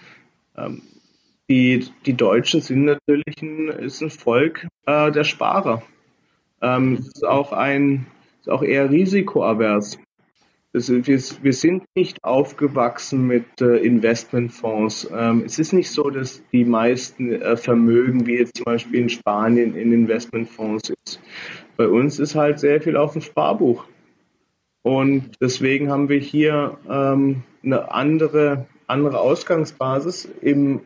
[0.58, 0.82] ähm,
[1.50, 5.82] die, die Deutschen sind natürlich ein, ist ein Volk äh, der Sparer.
[6.62, 8.06] Ähm, ist auch ein
[8.42, 10.00] ist auch eher risikoavers.
[10.74, 15.10] also wir, wir, sind nicht aufgewachsen mit äh, Investmentfonds.
[15.14, 19.10] Ähm, es ist nicht so, dass die meisten äh, Vermögen, wie jetzt zum Beispiel in
[19.10, 21.22] Spanien, in Investmentfonds ist.
[21.76, 23.86] Bei uns ist halt sehr viel auf dem Sparbuch.
[24.82, 30.30] Und deswegen haben wir hier ähm, eine andere, andere Ausgangsbasis.
[30.42, 30.82] Im,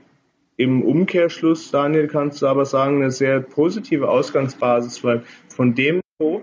[0.57, 6.41] Im Umkehrschluss, Daniel, kannst du aber sagen, eine sehr positive Ausgangsbasis, weil von dem Niveau,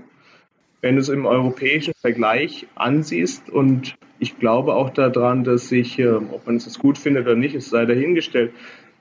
[0.80, 6.08] wenn du es im europäischen Vergleich ansiehst und ich glaube auch daran, dass sich, äh,
[6.08, 8.52] ob man es gut findet oder nicht, es sei dahingestellt,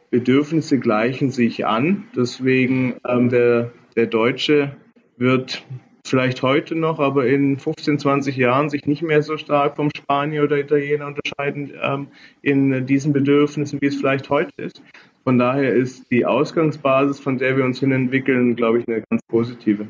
[0.10, 2.06] Bedürfnisse gleichen sich an.
[2.16, 4.76] Deswegen ähm, der, der Deutsche
[5.18, 5.64] wird
[6.10, 10.44] vielleicht heute noch, aber in 15, 20 Jahren sich nicht mehr so stark vom Spanier
[10.44, 12.08] oder Italiener unterscheiden ähm,
[12.42, 14.82] in diesen Bedürfnissen, wie es vielleicht heute ist.
[15.24, 19.22] Von daher ist die Ausgangsbasis, von der wir uns hin entwickeln, glaube ich, eine ganz
[19.28, 19.88] positive.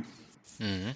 [0.57, 0.95] Mhm.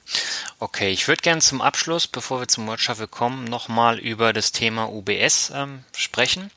[0.59, 4.89] Okay, ich würde gerne zum Abschluss, bevor wir zum Wordshuffle kommen, nochmal über das Thema
[4.89, 6.51] UBS ähm, sprechen.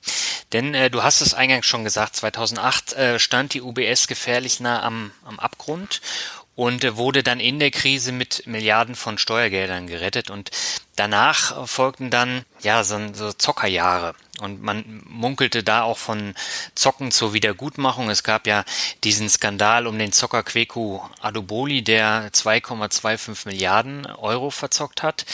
[0.52, 4.82] Denn äh, du hast es eingangs schon gesagt, 2008 äh, stand die UBS gefährlich nah
[4.82, 6.00] am, am Abgrund
[6.56, 10.50] und wurde dann in der Krise mit Milliarden von Steuergeldern gerettet und
[10.96, 16.34] danach folgten dann ja so, so Zockerjahre und man munkelte da auch von
[16.74, 18.10] Zocken zur Wiedergutmachung.
[18.10, 18.64] Es gab ja
[19.04, 25.26] diesen Skandal um den Zocker Queku Adoboli, der 2,25 Milliarden Euro verzockt hat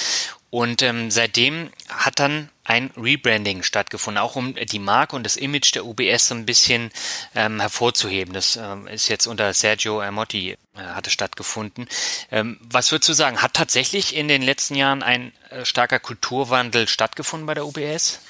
[0.53, 5.75] und ähm, seitdem hat dann ein Rebranding stattgefunden, auch um die Marke und das Image
[5.75, 6.91] der UBS so ein bisschen
[7.35, 8.35] ähm, hervorzuheben.
[8.35, 11.87] Das ähm, ist jetzt unter Sergio Ermotti äh, hatte stattgefunden.
[12.31, 13.43] Ähm, was würdest du sagen?
[13.43, 18.21] Hat tatsächlich in den letzten Jahren ein äh, starker Kulturwandel stattgefunden bei der UBS?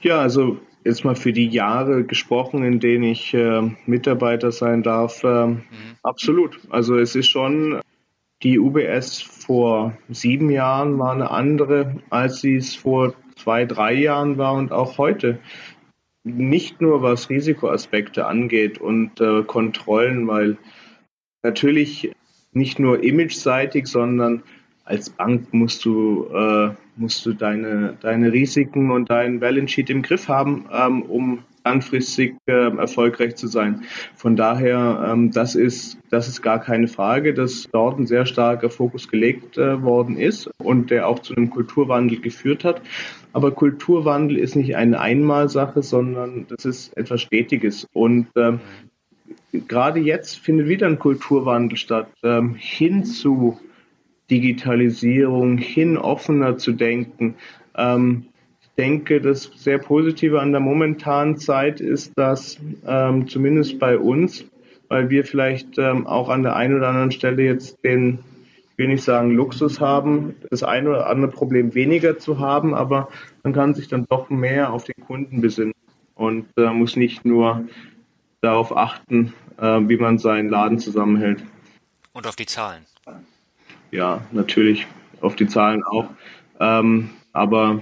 [0.00, 5.24] Ja, also jetzt mal für die Jahre gesprochen, in denen ich äh, Mitarbeiter sein darf,
[5.24, 5.62] äh, mhm.
[6.02, 6.60] absolut.
[6.70, 7.80] Also es ist schon
[8.42, 14.36] die UBS vor sieben Jahren war eine andere, als sie es vor zwei, drei Jahren
[14.36, 15.38] war und auch heute.
[16.24, 20.56] Nicht nur was Risikoaspekte angeht und äh, Kontrollen, weil
[21.42, 22.12] natürlich
[22.52, 24.42] nicht nur imageseitig, sondern
[24.84, 30.02] als Bank musst du, äh, musst du deine, deine Risiken und deinen Balance Sheet im
[30.02, 33.84] Griff haben, ähm, um langfristig äh, erfolgreich zu sein.
[34.14, 38.70] Von daher, ähm, das ist, das ist gar keine Frage, dass dort ein sehr starker
[38.70, 42.82] Fokus gelegt äh, worden ist und der auch zu einem Kulturwandel geführt hat.
[43.32, 47.88] Aber Kulturwandel ist nicht eine Einmalsache, sondern das ist etwas Stetiges.
[47.92, 48.60] Und ähm,
[49.66, 53.58] gerade jetzt findet wieder ein Kulturwandel statt, ähm, hin zu
[54.30, 57.36] Digitalisierung, hin offener zu denken.
[57.76, 58.26] Ähm,
[58.76, 64.44] denke, das sehr Positive an der momentanen Zeit ist, dass ähm, zumindest bei uns,
[64.88, 68.18] weil wir vielleicht ähm, auch an der einen oder anderen Stelle jetzt den,
[68.72, 73.08] ich will nicht sagen Luxus haben, das eine oder andere Problem weniger zu haben, aber
[73.42, 75.74] man kann sich dann doch mehr auf den Kunden besinnen
[76.14, 77.64] und äh, muss nicht nur
[78.40, 81.42] darauf achten, äh, wie man seinen Laden zusammenhält.
[82.12, 82.84] Und auf die Zahlen.
[83.90, 84.86] Ja, natürlich,
[85.20, 86.08] auf die Zahlen auch.
[86.60, 87.80] Ähm, aber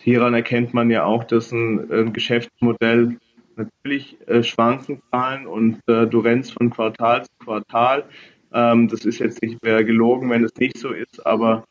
[0.00, 3.18] hieran erkennt man ja auch, dass ein, ein Geschäftsmodell
[3.56, 8.04] natürlich äh, schwanken Zahlen und äh, du rennst von Quartal zu Quartal.
[8.52, 11.64] Ähm, das ist jetzt nicht mehr gelogen, wenn es nicht so ist, aber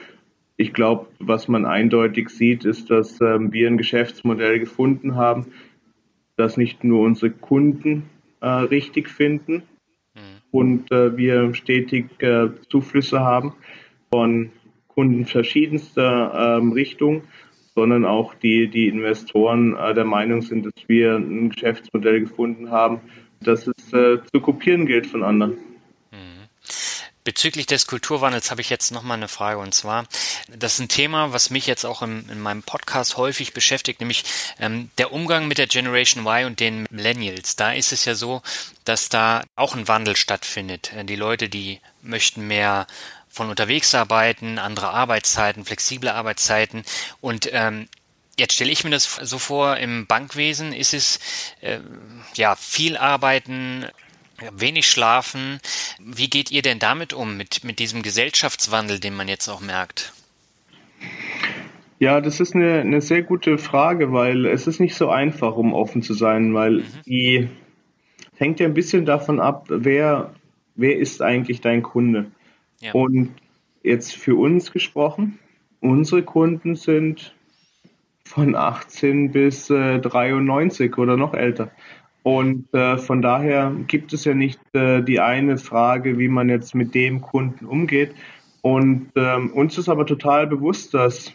[0.58, 5.48] ich glaube, was man eindeutig sieht, ist, dass ähm, wir ein Geschäftsmodell gefunden haben,
[6.36, 8.10] das nicht nur unsere Kunden
[8.42, 9.64] äh, richtig finden
[10.14, 10.20] mhm.
[10.52, 13.54] und äh, wir stetig äh, Zuflüsse haben
[14.12, 14.52] von
[14.88, 17.24] Kunden verschiedenster ähm, Richtungen
[17.78, 23.02] sondern auch die, die Investoren äh, der Meinung sind, dass wir ein Geschäftsmodell gefunden haben,
[23.40, 25.52] das es äh, zu kopieren gilt von anderen.
[26.12, 26.48] Mhm.
[27.24, 30.08] Bezüglich des Kulturwandels habe ich jetzt nochmal eine Frage und zwar,
[30.58, 34.24] das ist ein Thema, was mich jetzt auch im, in meinem Podcast häufig beschäftigt, nämlich
[34.60, 37.58] ähm, der Umgang mit der Generation Y und den Millennials.
[37.58, 38.42] Da ist es ja so,
[38.86, 40.94] dass da auch ein Wandel stattfindet.
[40.94, 42.88] Äh, die Leute, die möchten mehr
[43.30, 46.84] von unterwegs arbeiten, andere Arbeitszeiten, flexible Arbeitszeiten
[47.22, 47.88] und ähm,
[48.40, 51.20] Jetzt stelle ich mir das so vor, im Bankwesen ist es
[51.62, 51.80] äh,
[52.36, 53.86] ja viel arbeiten,
[54.56, 55.60] wenig schlafen.
[56.00, 60.14] Wie geht ihr denn damit um, mit, mit diesem Gesellschaftswandel, den man jetzt auch merkt?
[62.00, 65.74] Ja, das ist eine, eine sehr gute Frage, weil es ist nicht so einfach, um
[65.74, 66.86] offen zu sein, weil mhm.
[67.08, 67.50] die
[68.36, 70.36] hängt ja ein bisschen davon ab, wer,
[70.76, 72.32] wer ist eigentlich dein Kunde.
[72.82, 72.94] Ja.
[72.94, 73.32] Und
[73.84, 75.40] jetzt für uns gesprochen,
[75.80, 77.36] unsere Kunden sind
[78.26, 81.72] von 18 bis äh, 93 oder noch älter.
[82.24, 86.76] Und äh, von daher gibt es ja nicht äh, die eine Frage, wie man jetzt
[86.76, 88.14] mit dem Kunden umgeht.
[88.62, 91.34] Und ähm, uns ist aber total bewusst, dass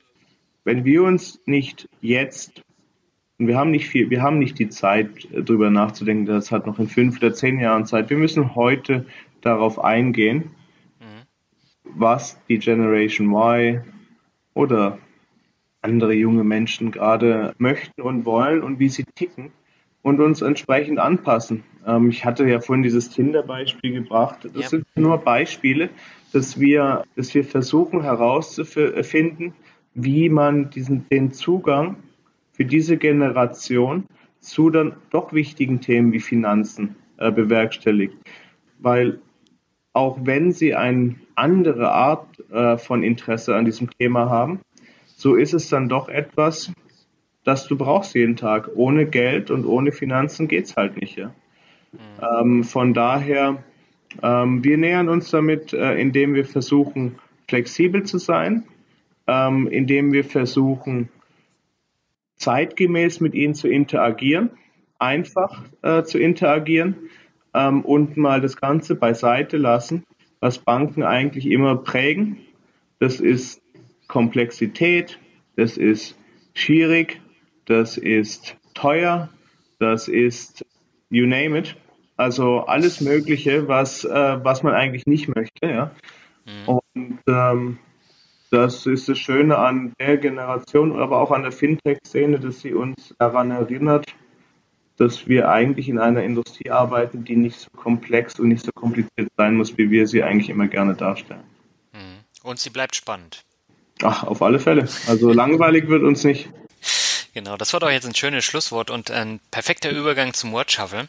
[0.64, 2.62] wenn wir uns nicht jetzt
[3.38, 6.66] und wir haben nicht viel, wir haben nicht die Zeit, äh, darüber nachzudenken, das hat
[6.66, 8.10] noch in fünf oder zehn Jahren Zeit.
[8.10, 9.06] Wir müssen heute
[9.40, 10.50] darauf eingehen.
[11.94, 13.82] Was die Generation Y
[14.54, 14.98] oder
[15.80, 19.50] andere junge Menschen gerade möchten und wollen und wie sie ticken
[20.02, 21.64] und uns entsprechend anpassen.
[21.86, 24.44] Ähm, ich hatte ja vorhin dieses Tinder-Beispiel gebracht.
[24.44, 24.68] Das ja.
[24.68, 25.90] sind nur Beispiele,
[26.32, 29.54] dass wir, dass wir versuchen herauszufinden,
[29.94, 31.96] wie man diesen, den Zugang
[32.52, 34.04] für diese Generation
[34.40, 38.16] zu dann doch wichtigen Themen wie Finanzen äh, bewerkstelligt.
[38.78, 39.20] Weil
[39.92, 44.60] auch wenn sie eine andere Art äh, von Interesse an diesem Thema haben,
[45.16, 46.72] so ist es dann doch etwas,
[47.44, 48.70] das du brauchst jeden Tag.
[48.74, 51.16] Ohne Geld und ohne Finanzen geht's halt nicht.
[51.16, 51.34] Ja?
[51.92, 52.40] Mhm.
[52.40, 53.62] Ähm, von daher,
[54.22, 57.18] ähm, wir nähern uns damit, äh, indem wir versuchen,
[57.48, 58.64] flexibel zu sein,
[59.26, 61.08] ähm, indem wir versuchen,
[62.36, 64.50] zeitgemäß mit ihnen zu interagieren,
[64.98, 66.96] einfach äh, zu interagieren
[67.54, 70.04] ähm, und mal das Ganze beiseite lassen,
[70.40, 72.38] was Banken eigentlich immer prägen.
[72.98, 73.60] Das ist
[74.08, 75.18] Komplexität,
[75.56, 76.16] das ist
[76.54, 77.20] schwierig,
[77.66, 79.28] das ist teuer,
[79.78, 80.64] das ist
[81.10, 81.76] you name it.
[82.16, 85.66] Also alles Mögliche, was, äh, was man eigentlich nicht möchte.
[85.66, 85.90] Ja?
[86.44, 86.80] Mhm.
[86.96, 87.78] Und ähm,
[88.50, 93.14] das ist das Schöne an der Generation, aber auch an der Fintech-Szene, dass sie uns
[93.18, 94.04] daran erinnert,
[95.02, 99.30] dass wir eigentlich in einer Industrie arbeiten, die nicht so komplex und nicht so kompliziert
[99.36, 101.44] sein muss, wie wir sie eigentlich immer gerne darstellen.
[101.92, 102.20] Mhm.
[102.42, 103.42] Und sie bleibt spannend.
[104.02, 104.88] Ach, auf alle Fälle.
[105.08, 106.48] Also langweilig wird uns nicht.
[107.34, 111.08] Genau, das war doch jetzt ein schönes Schlusswort und ein perfekter Übergang zum Word Shuffle.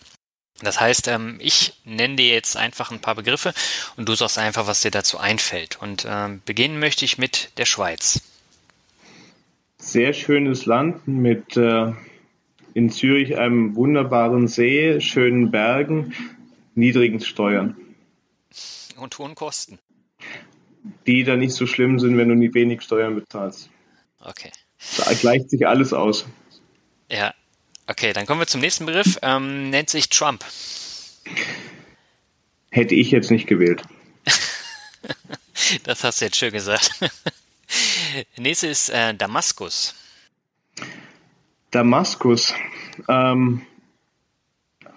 [0.62, 3.54] Das heißt, ähm, ich nenne dir jetzt einfach ein paar Begriffe
[3.98, 5.82] und du sagst einfach, was dir dazu einfällt.
[5.82, 8.22] Und ähm, beginnen möchte ich mit der Schweiz.
[9.78, 11.92] Sehr schönes Land mit äh,
[12.74, 16.14] in Zürich einem wunderbaren See, schönen Bergen,
[16.76, 17.78] niedrigen Steuern.
[18.98, 19.80] Und hohen Kosten.
[21.08, 23.70] Die da nicht so schlimm sind, wenn du nie wenig Steuern bezahlst.
[24.20, 24.52] Okay.
[24.98, 26.26] Da gleicht sich alles aus.
[27.10, 27.34] Ja,
[27.88, 29.18] okay, dann kommen wir zum nächsten Begriff.
[29.22, 30.44] Ähm, nennt sich Trump.
[32.70, 33.84] Hätte ich jetzt nicht gewählt.
[35.84, 36.92] das hast du jetzt schön gesagt.
[38.38, 39.96] Nächste ist äh, Damaskus.
[41.74, 42.54] Damaskus.
[43.08, 43.62] Ähm,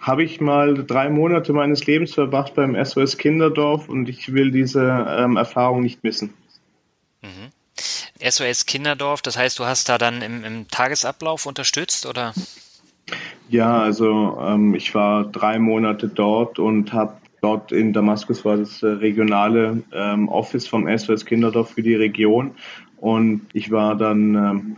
[0.00, 5.06] habe ich mal drei Monate meines Lebens verbracht beim SOS Kinderdorf und ich will diese
[5.08, 6.32] ähm, Erfahrung nicht missen.
[7.22, 7.50] Mhm.
[8.22, 12.32] SOS Kinderdorf, das heißt, du hast da dann im, im Tagesablauf unterstützt oder?
[13.48, 18.82] Ja, also ähm, ich war drei Monate dort und habe dort in Damaskus war das
[18.82, 22.52] äh, regionale ähm, Office vom SOS Kinderdorf für die Region
[22.98, 24.76] und ich war dann ähm,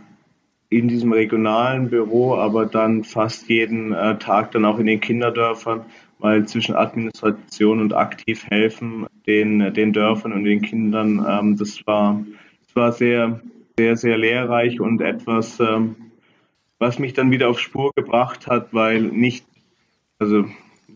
[0.69, 5.85] in diesem regionalen Büro, aber dann fast jeden äh, Tag dann auch in den Kinderdörfern,
[6.19, 12.23] weil zwischen Administration und aktiv helfen den, den Dörfern und den Kindern, ähm, das war
[12.69, 13.41] es war sehr,
[13.77, 15.95] sehr, sehr lehrreich und etwas, ähm,
[16.77, 19.45] was mich dann wieder auf Spur gebracht hat, weil nicht,
[20.19, 20.45] also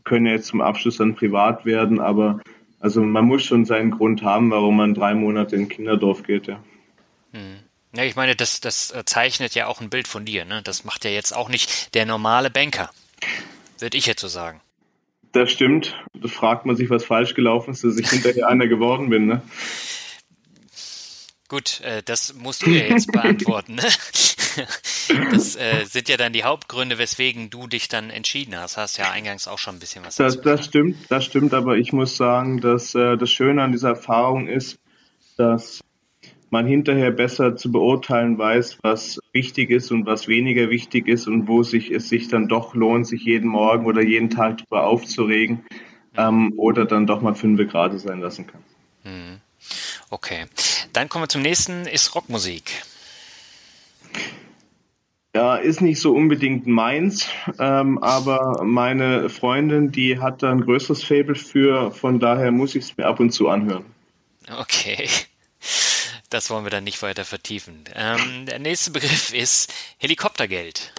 [0.03, 2.41] können jetzt zum Abschluss dann privat werden, aber
[2.79, 6.59] also man muss schon seinen Grund haben, warum man drei Monate in Kinderdorf geht, ja.
[7.31, 7.62] Hm.
[7.95, 10.61] Ja, ich meine, das, das äh, zeichnet ja auch ein Bild von dir, ne?
[10.63, 12.89] Das macht ja jetzt auch nicht der normale Banker.
[13.79, 14.61] Würde ich jetzt so sagen.
[15.31, 15.95] Das stimmt.
[16.13, 19.41] Da fragt man sich, was falsch gelaufen ist, dass ich hinterher einer geworden bin, ne?
[21.49, 23.75] Gut, äh, das musst du ja jetzt beantworten.
[23.75, 23.83] Ne?
[25.31, 28.77] Das äh, sind ja dann die Hauptgründe, weswegen du dich dann entschieden hast.
[28.77, 31.91] Hast ja eingangs auch schon ein bisschen was das, das stimmt, das stimmt, aber ich
[31.91, 34.77] muss sagen, dass äh, das Schöne an dieser Erfahrung ist,
[35.37, 35.81] dass
[36.53, 41.47] man hinterher besser zu beurteilen weiß, was wichtig ist und was weniger wichtig ist und
[41.47, 45.65] wo sich es sich dann doch lohnt, sich jeden Morgen oder jeden Tag darüber aufzuregen
[46.15, 48.61] ähm, oder dann doch mal fünf Grad sein lassen kann.
[49.03, 49.41] Mhm.
[50.11, 50.45] Okay.
[50.93, 52.83] Dann kommen wir zum nächsten, ist Rockmusik.
[55.35, 57.27] Ja, ist nicht so unbedingt meins,
[57.57, 62.83] ähm, aber meine Freundin, die hat da ein größeres Fable für, von daher muss ich
[62.83, 63.85] es mir ab und zu anhören.
[64.59, 65.09] Okay.
[66.33, 67.83] Das wollen wir dann nicht weiter vertiefen.
[67.93, 70.91] Ähm, der nächste Begriff ist Helikoptergeld.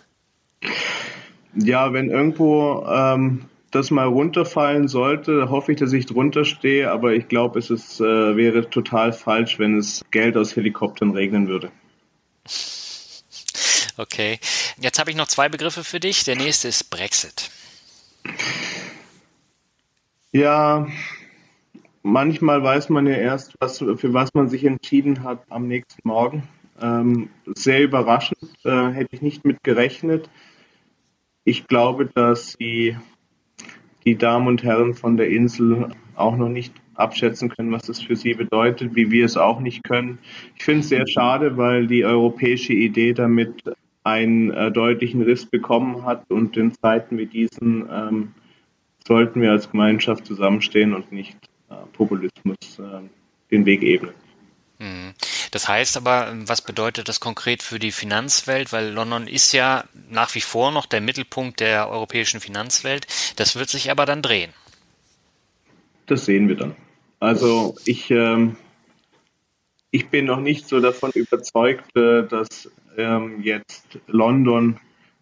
[1.57, 7.15] Ja, wenn irgendwo ähm, das mal runterfallen sollte, hoffe ich, dass ich drunter stehe, aber
[7.15, 11.73] ich glaube, es ist, äh, wäre total falsch, wenn es Geld aus Helikoptern regnen würde.
[13.97, 14.39] Okay.
[14.81, 16.23] Jetzt habe ich noch zwei Begriffe für dich.
[16.23, 17.51] Der nächste ist Brexit.
[20.31, 20.87] Ja,
[22.05, 26.45] manchmal weiß man ja erst, was, für was man sich entschieden hat am nächsten Morgen.
[26.81, 30.31] Ähm, sehr überraschend, äh, hätte ich nicht mit gerechnet.
[31.45, 32.97] Ich glaube, dass die,
[34.05, 38.17] die Damen und Herren von der Insel auch noch nicht abschätzen können, was das für
[38.17, 40.19] sie bedeutet, wie wir es auch nicht können.
[40.57, 43.65] Ich finde es sehr schade, weil die europäische Idee damit
[44.05, 48.33] einen äh, deutlichen Riss bekommen hat und in Zeiten wie diesen ähm,
[49.07, 51.39] sollten wir als Gemeinschaft zusammenstehen und nicht
[51.93, 53.09] Populismus äh,
[53.51, 54.15] den Weg ebnen.
[54.79, 55.15] Mhm.
[55.51, 58.73] Das heißt aber, was bedeutet das konkret für die Finanzwelt?
[58.73, 63.07] Weil London ist ja nach wie vor noch der Mittelpunkt der europäischen Finanzwelt.
[63.37, 64.53] Das wird sich aber dann drehen.
[66.07, 66.75] Das sehen wir dann.
[67.21, 68.57] Also ich, ähm,
[69.91, 74.79] ich bin noch nicht so davon überzeugt, äh, dass ähm, jetzt London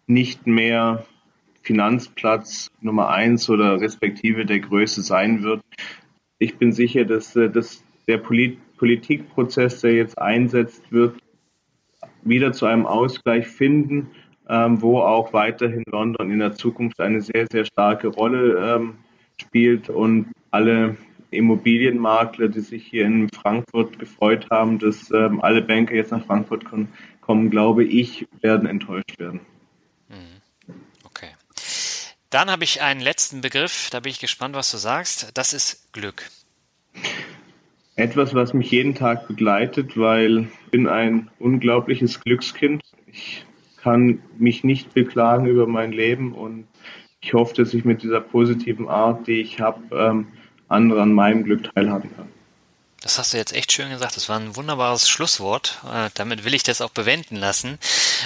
[0.07, 1.05] nicht mehr
[1.61, 5.61] Finanzplatz Nummer eins oder respektive der Größe sein wird.
[6.39, 11.17] Ich bin sicher, dass, äh, dass der Polit Politikprozess, der jetzt einsetzt, wird
[12.23, 14.09] wieder zu einem Ausgleich finden,
[14.49, 18.95] ähm, wo auch weiterhin London in der Zukunft eine sehr, sehr starke Rolle ähm,
[19.39, 20.97] spielt und alle
[21.31, 26.65] Immobilienmakler, die sich hier in Frankfurt gefreut haben, dass ähm, alle Banker jetzt nach Frankfurt
[26.65, 26.89] kommen,
[27.21, 29.39] kommen, glaube ich, werden enttäuscht werden.
[32.33, 35.29] Dann habe ich einen letzten Begriff, da bin ich gespannt, was du sagst.
[35.35, 36.23] Das ist Glück.
[37.95, 42.81] Etwas, was mich jeden Tag begleitet, weil ich bin ein unglaubliches Glückskind.
[43.05, 43.45] Ich
[43.77, 46.65] kann mich nicht beklagen über mein Leben und
[47.21, 50.27] ich hoffe, dass ich mit dieser positiven Art, die ich habe, ähm,
[50.69, 52.29] andere an meinem Glück teilhaben kann.
[53.03, 54.15] Das hast du jetzt echt schön gesagt.
[54.15, 55.81] Das war ein wunderbares Schlusswort.
[55.93, 57.77] Äh, damit will ich das auch bewenden lassen.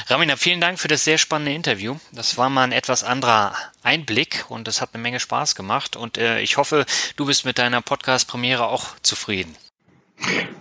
[0.06, 1.96] Ramina, vielen Dank für das sehr spannende Interview.
[2.12, 5.96] Das war mal ein etwas anderer Einblick und es hat eine Menge Spaß gemacht.
[5.96, 9.56] Und äh, ich hoffe, du bist mit deiner Podcast-Premiere auch zufrieden.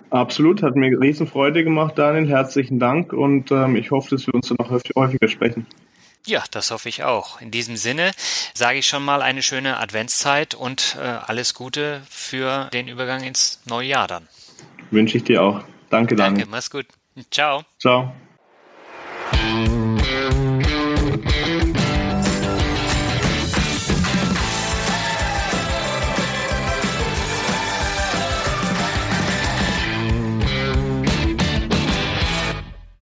[0.09, 2.27] Absolut, hat mir Riesenfreude gemacht, Daniel.
[2.27, 5.67] Herzlichen Dank und ähm, ich hoffe, dass wir uns dann noch häufiger sprechen.
[6.27, 7.41] Ja, das hoffe ich auch.
[7.41, 8.11] In diesem Sinne
[8.53, 13.61] sage ich schon mal eine schöne Adventszeit und äh, alles Gute für den Übergang ins
[13.65, 14.29] neue Jahr dann.
[14.91, 15.63] Wünsche ich dir auch.
[15.89, 16.41] Danke, Daniel.
[16.41, 16.87] Danke, mach's gut.
[17.31, 17.63] Ciao.
[17.79, 18.13] Ciao.